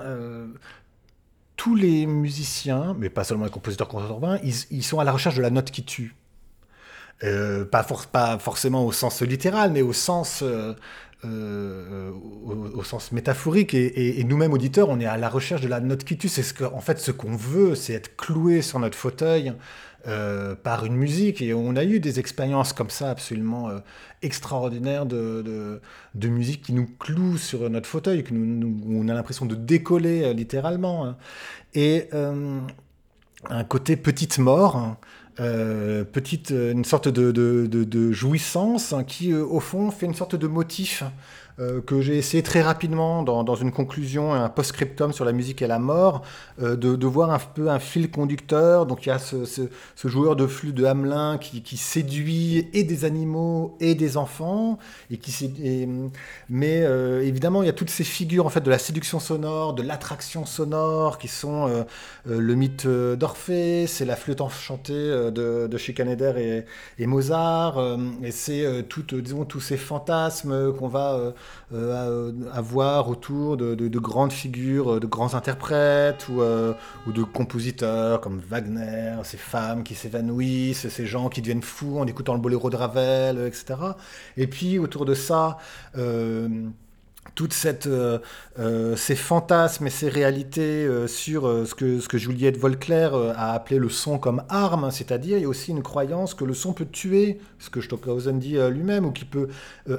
[1.58, 5.42] tous les musiciens, mais pas seulement les compositeurs contemporains, ils, sont à la recherche de
[5.42, 6.16] la note qui tue.
[7.24, 7.84] Euh, pas,
[8.40, 10.76] forcément au sens littéral, mais au sens, euh,
[11.26, 12.12] euh,
[13.12, 13.74] métaphorique.
[13.74, 16.30] Et, nous-mêmes, auditeurs, on est à la recherche de la note qui tue.
[16.30, 19.54] C'est ce que, en fait, ce qu'on veut, c'est être cloué sur notre fauteuil
[20.64, 21.42] par une musique.
[21.42, 23.70] Et on a eu des expériences comme ça absolument
[24.22, 25.82] extraordinaires de,
[26.16, 30.34] de, musique qui nous cloue sur notre fauteuil, que nous, on a l'impression de décoller
[30.34, 31.06] littéralement.
[31.06, 31.18] Hein.
[31.74, 32.10] Et
[33.50, 34.78] un côté petite mort.
[34.78, 34.98] Hein,
[35.40, 40.36] euh, petite, une sorte de, de, jouissance hein, qui, euh, au fond, fait une sorte
[40.36, 41.04] de motif
[41.60, 45.32] euh, que j'ai essayé très rapidement dans, dans, une conclusion et un post-scriptum sur la
[45.32, 46.22] musique et la mort,
[46.62, 48.86] euh, de, de, voir un peu un fil conducteur.
[48.86, 49.64] Donc il y a ce, ce,
[49.96, 54.78] ce joueur de flûte de Hamelin qui, qui, séduit et des animaux et des enfants.
[55.10, 55.90] Et qui, et,
[56.48, 59.74] mais euh, évidemment, il y a toutes ces figures en fait de la séduction sonore,
[59.74, 61.86] de l'attraction sonore, qui sont
[62.26, 67.82] le mythe d'Orphée, c'est la flûte enchantée de, de Schikaneder et, et Mozart,
[68.22, 68.64] et c'est
[69.12, 71.34] disons, tous ces fantasmes qu'on va
[71.74, 76.74] euh, avoir autour de, grandes figures, euh, de grands interprètes ou, euh,
[77.06, 82.08] ou, de compositeurs comme Wagner, ces femmes qui s'évanouissent, ces gens qui deviennent fous en
[82.08, 83.76] écoutant le boléro de Ravel, etc.
[84.38, 85.58] Et puis autour de ça,
[87.36, 88.20] toutes cette, euh,
[88.60, 93.54] euh, ces fantasmes et ces réalités euh, sur ce, que, ce que Juliette Volclair a
[93.54, 96.74] appelé le son comme arme, c'est-à-dire il y a aussi une croyance que le son
[96.74, 99.50] peut tuer, ce que Stockhausen dit lui-même, ou qui peut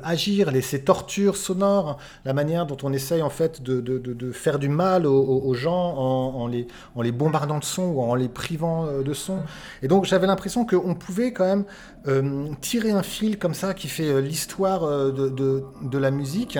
[0.03, 4.33] agir, les, ces tortures sonores, la manière dont on essaye en fait de, de, de
[4.33, 8.14] faire du mal aux, gens en, en, les, en les bombardant de son ou en
[8.14, 9.39] les privant de son.
[9.83, 11.64] Et donc j'avais l'impression qu'on pouvait quand
[12.05, 16.59] même tirer un fil comme ça qui fait l'histoire de, de la musique.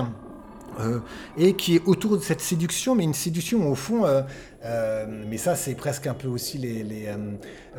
[0.79, 1.01] Euh,
[1.37, 4.23] et qui est autour de cette séduction, mais une séduction au fond, euh,
[4.65, 7.09] euh, mais ça c'est presque un peu aussi les,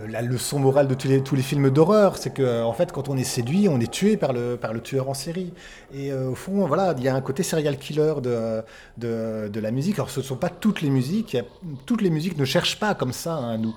[0.08, 3.24] la leçon morale de tous les, films d'horreur, c'est que en fait quand on est
[3.24, 5.52] séduit, on est tué par le, tueur en série.
[5.94, 9.96] Et au fond, voilà, il y a un côté serial killer de, la musique.
[9.96, 11.38] Alors ce ne sont pas toutes les musiques,
[11.86, 13.76] toutes les musiques ne cherchent pas comme ça hein, à nous,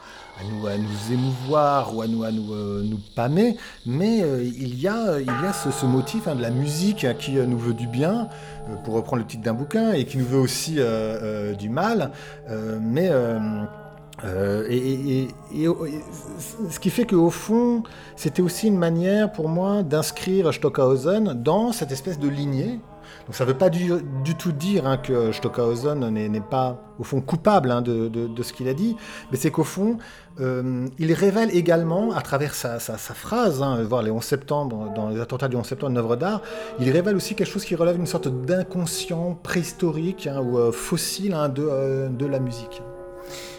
[0.66, 3.56] à nous, émouvoir ou à nous, à nous, nous pâmer,
[3.86, 7.58] mais il y a, il y a ce, motif hein, de la musique qui nous
[7.58, 8.28] veut du bien.
[8.68, 11.68] Euh, pour reprendre le titre d'un bouquin, et qui nous veut aussi euh, euh, du
[11.68, 12.12] mal.
[12.80, 13.10] mais
[14.24, 15.28] et,
[16.70, 17.82] ce qui fait qu'au fond,
[18.16, 22.80] c'était aussi une manière pour moi d'inscrire Stockhausen dans cette espèce de lignée
[23.26, 23.88] donc ça ne veut pas du,
[24.38, 28.74] tout dire hein, que Stockhausen n'est pas au fond coupable hein, de, ce qu'il a
[28.74, 28.96] dit,
[29.30, 29.98] mais c'est qu'au fond,
[30.40, 35.20] euh, il révèle également, à travers sa, phrase, hein, voir les 11 septembre, dans les
[35.20, 36.42] attentats du 11 septembre, une œuvre d'art,
[36.80, 42.08] il révèle aussi quelque chose qui relève d'une sorte d'inconscient préhistorique ou euh, fossile euh,
[42.08, 42.82] de, la musique.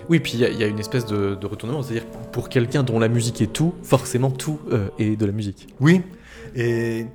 [0.10, 3.42] Oui, puis il y, a une espèce de, retournement, c'est-à-dire pour quelqu'un dont la musique
[3.42, 4.60] est tout, forcément tout
[5.00, 5.68] est de la musique.
[5.80, 6.02] Oui,
[6.56, 7.08] et,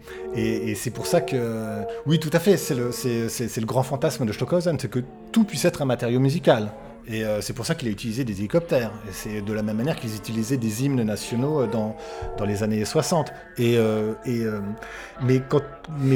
[0.75, 4.91] c'est pour ça que, oui, tout à fait, c'est le, grand fantasme de Stockhausen, c'est
[4.91, 5.01] que
[5.33, 6.71] tout puisse être un matériau musical.
[7.11, 8.93] Et euh, c'est pour ça qu'il a utilisé des hélicoptères.
[9.09, 11.97] Et c'est de la même manière qu'ils utilisaient des hymnes nationaux euh, dans,
[12.45, 13.33] les années 60.
[13.57, 14.61] Et, euh, euh,
[15.23, 15.41] mais,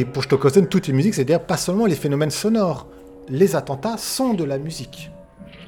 [0.04, 2.86] pour Stockhausen, toute est musique, c'est-à-dire pas seulement les phénomènes sonores.
[3.28, 5.10] Les attentats sont de la musique.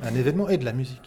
[0.06, 1.00] Un événement est de la musique.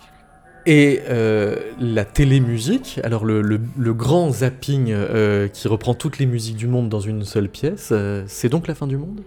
[0.66, 6.26] Et euh, la télémusique, alors le, le- le grand zapping euh, qui reprend toutes les
[6.26, 9.22] musiques du monde dans une seule pièce, euh, c'est donc la fin du monde?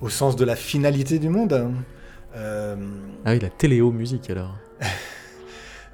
[0.00, 1.52] Au sens de la finalité du monde.
[1.52, 1.70] hein.
[3.24, 4.54] Ah oui, la téléo-musique alors.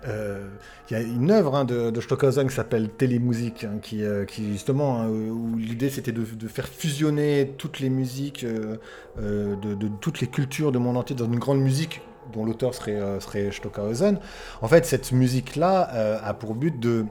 [0.06, 0.12] Il
[0.92, 4.52] y a une œuvre hein, de, de Stockhausen qui s'appelle Télémusique, hein, qui, euh, qui
[4.52, 8.76] justement, hein, où l'idée c'était de, de faire fusionner toutes les musiques euh,
[9.18, 12.02] euh, de, de toutes les cultures de monde entier dans une grande musique
[12.34, 14.18] dont l'auteur serait, euh, serait Stockhausen.
[14.62, 17.06] En fait, cette musique-là euh, a pour but de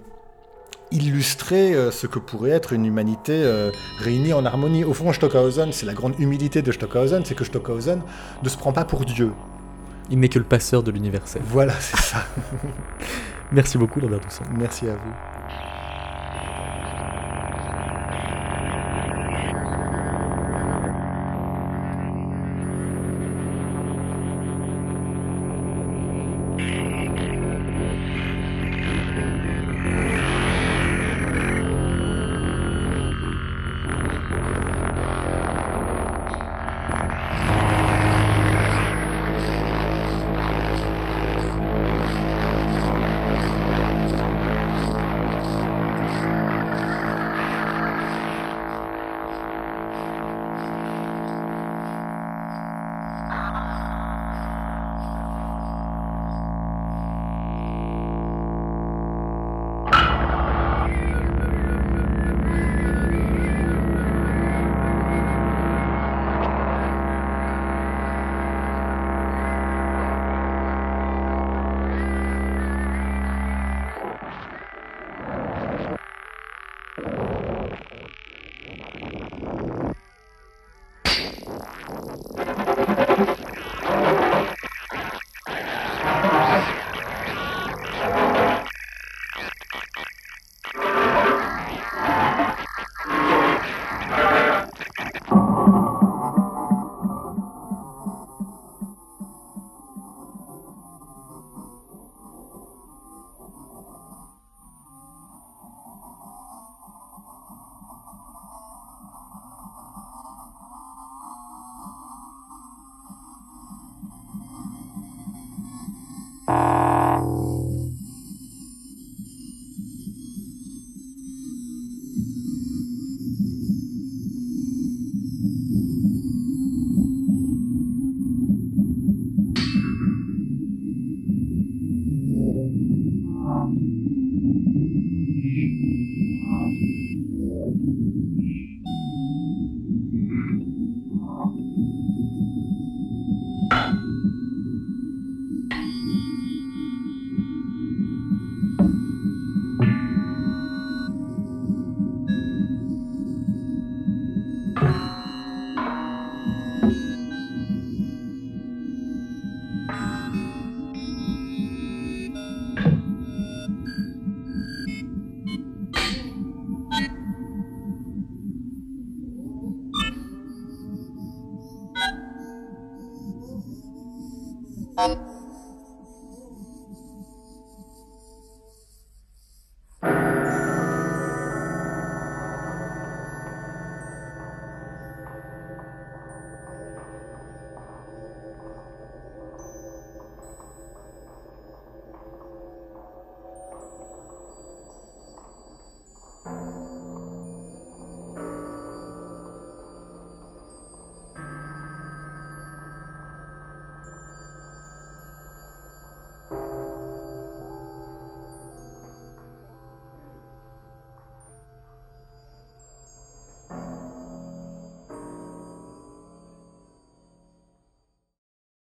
[0.93, 4.83] illustrer euh, ce que pourrait être une humanité euh, réunie en harmonie.
[4.83, 8.01] Au fond, Stockhausen, c'est la grande humilité de Stockhausen, c'est que Stockhausen
[8.41, 9.31] ne se prend pas pour Dieu.
[10.09, 11.41] Il n'est que le passeur de l'universel.
[11.45, 12.25] Voilà, c'est ça.
[13.51, 14.43] Merci beaucoup, Lambert Doucet.
[14.57, 15.32] Merci à vous.